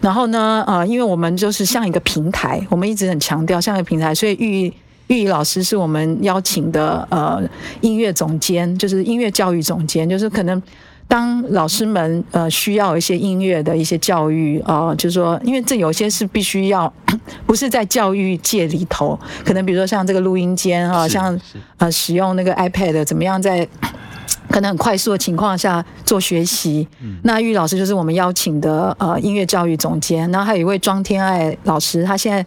[0.00, 4.72] 然后呢呃，因为我们就是像一个平台，我们一直很强调像一个平台，所以寓
[5.10, 7.42] 玉仪老师是我们邀请的呃
[7.80, 10.62] 音乐总监，就是音乐教育总监，就是可能
[11.08, 16.90] 当老师们呃需要一些音乐的一些教育啊、呃，就是说，因为这有些是必须要
[17.44, 21.36] 不是在教育界里头，可能比如说像这个录音间啊，像
[21.78, 23.66] 呃使用那个 iPad 怎么样在
[24.48, 26.86] 可能很快速的情况下做学习，
[27.24, 32.46] 那玉老师就是我们邀请的呃音乐教育总监，然后还有一位庄天爱老师，他现在。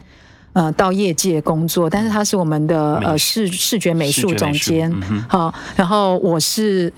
[0.54, 4.91] 呃，到业界工作，但是他是我们的呃视视觉美术总监，
[5.28, 6.93] 好、嗯，然后我是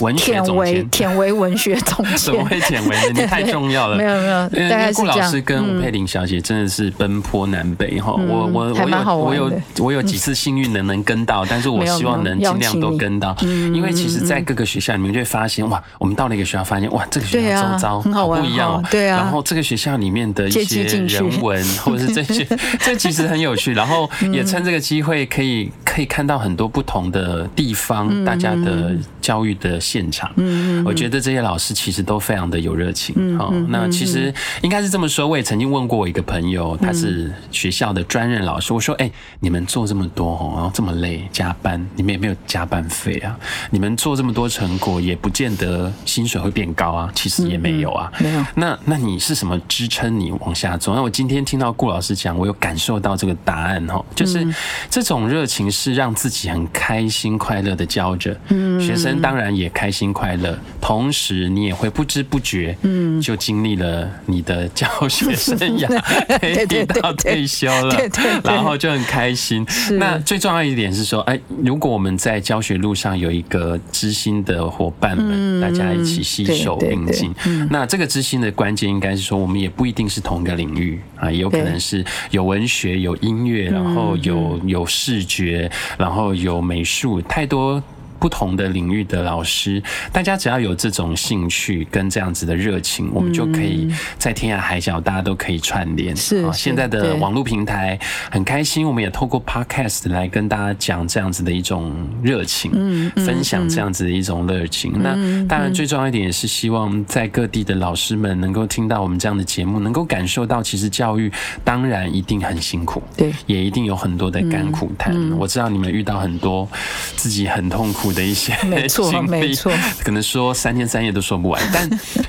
[0.00, 3.20] 文学总监， 忝为文学总监， 怎么会忝为呢？
[3.20, 3.96] 你太重要了。
[3.96, 4.94] 没有没有，大概是这样。
[4.94, 8.12] 顾老师跟吴佩玲小姐真的是奔波南北哈。
[8.12, 19.18] 我我我有我有我有几次幸运能能跟到，但是我希望能尽量都跟到，因为其实，在各个学校里面就会发现哇，我们到了一个学校，发现哇，这个学校周遭好不一样，对啊。
[19.18, 22.46] 然后这个学校里面的一些人文或者是这些，
[22.80, 23.72] 这其实很有趣。
[23.72, 30.30] 然后也趁这个机会可以可以看到很多不同的地方，大家的教育的现场。
[30.36, 33.38] 嗯，我觉得这些老师其实都非常的有热情。
[33.38, 35.26] 好，那其实应该是这么说。
[35.26, 38.72] 我也曾经问过我一个朋友，他是学校的专任老师。
[38.72, 39.10] 我说：“哎，
[39.40, 43.36] 你们做这么多哦，然后这么累，加班，你们也没有加班费啊？
[43.70, 47.10] 你们做这么多成果，也不见得薪水会变高啊？
[47.14, 48.12] 其实也没有啊。
[48.18, 48.44] 没有。
[48.54, 50.94] 那那你是什么支撑你往下走？
[50.94, 54.46] 那我今天听到顾老师讲，我有感受到这个答案哦，就是
[54.90, 58.38] 这种热情是让自己很开心快乐的教着。
[58.48, 65.86] 嗯，学生当然也开心快乐，同时你也会不知不觉，嗯，就经历了你的教学生涯，
[66.40, 67.96] 可以 到退休了，
[68.44, 69.66] 然后就很开心。
[69.98, 77.34] 那最重要一点是说，哎，如果我们在教学路上有一个知心的伙伴们，大家一起携手并进，
[77.70, 87.82] 那这个知心的关键应该是说，我们也不一定是同一个领域啊，也有可能是有文学、有音乐，然后有有视觉，然后有美术，太多。
[88.18, 93.88] 不同的领域的老师，大家只要有这种兴趣跟这样子的热情，我们就可以
[94.18, 96.14] 在天涯海角，大家都可以串联。
[96.16, 97.98] 是啊，现在的网络平台
[98.30, 101.92] 很开心，我们也透过 Podcast 来跟大家讲这样子的一种
[102.22, 104.92] 热情，嗯，分享这样子的一种热情。
[104.96, 105.14] 那
[105.46, 111.30] 当然，最重要一点也是希望在各地的老师们能够听到我们这样的节目，能够感受到其实教育
[111.64, 115.14] 当然一定很辛苦，对，也一定有很多的甘苦谈。
[115.32, 116.68] 我知道你们遇到很多
[117.16, 119.72] 自己很痛苦的一些没错，没错，
[120.04, 121.62] 可能说三天三夜都说不完。
[121.72, 121.88] 但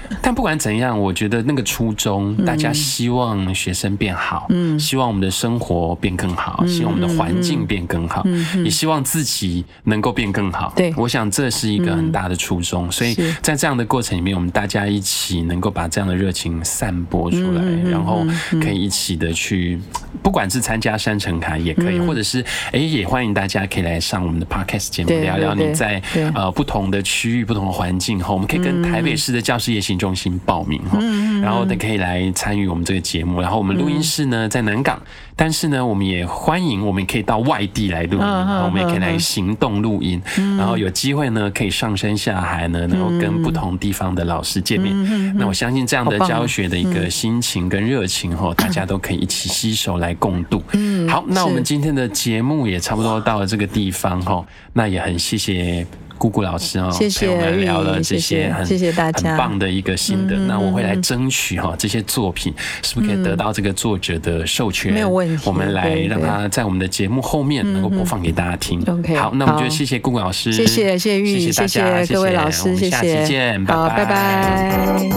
[0.21, 8.25] 但不管怎样，我觉得那个初衷，大家希望学生变好，嗯，希望我们的生活变更好，希望我们的环境变更好，
[8.63, 10.73] 也希望自己能够变更好。
[10.75, 12.91] 对，我想这是一个很大的初衷。
[12.91, 18.25] 所以在这样的过程里面，我们大家一起能够把这样的热情散播出来，然后
[18.61, 19.79] 可以一起的去，
[20.21, 25.67] 不管是参加山城卡也可以，或者是哎，也欢迎大家可以来上我们的 Podcast 节目，聊聊你。
[25.73, 26.01] 在
[26.33, 30.99] 呃不同的区域、不同的环境后，我们可以跟台北市的教师也行中心报名哈，
[31.41, 33.41] 然后呢可以来参与我们这个节目。
[33.41, 35.01] 然后我们录音室呢在南港，
[35.35, 38.25] 但是呢我们也欢迎我们可以到外地来录音，
[38.63, 40.21] 我们也可以来行动录音。
[40.57, 45.35] 然后有机会呢可以上山下海呢，然后跟不同地方的老师见面。
[45.37, 50.61] 那我相信这样的教学的一个心情跟热情哈，大家都可以一起携手来共度。
[51.09, 55.85] 好，那我们今天的节目也差不多到了这个地方哈，那也很谢谢。
[56.17, 60.35] 顾顾老师哦，谢谢，陪我们聊了这些很谢谢大家很棒的一个心得。
[60.47, 62.53] 那我会来争取哈，这些作品
[62.83, 64.91] 是不是可以得到这个作者的授权？
[64.93, 65.43] 没有问题。
[65.45, 68.81] 我们来让他在我们的节目后面能够播放给大家听。
[68.87, 72.97] OK，好，那我们就谢谢姑姑老师，谢谢谢谢玉，谢谢大家，谢谢各位老师，谢谢。
[72.97, 75.07] 我们下期见，拜拜拜。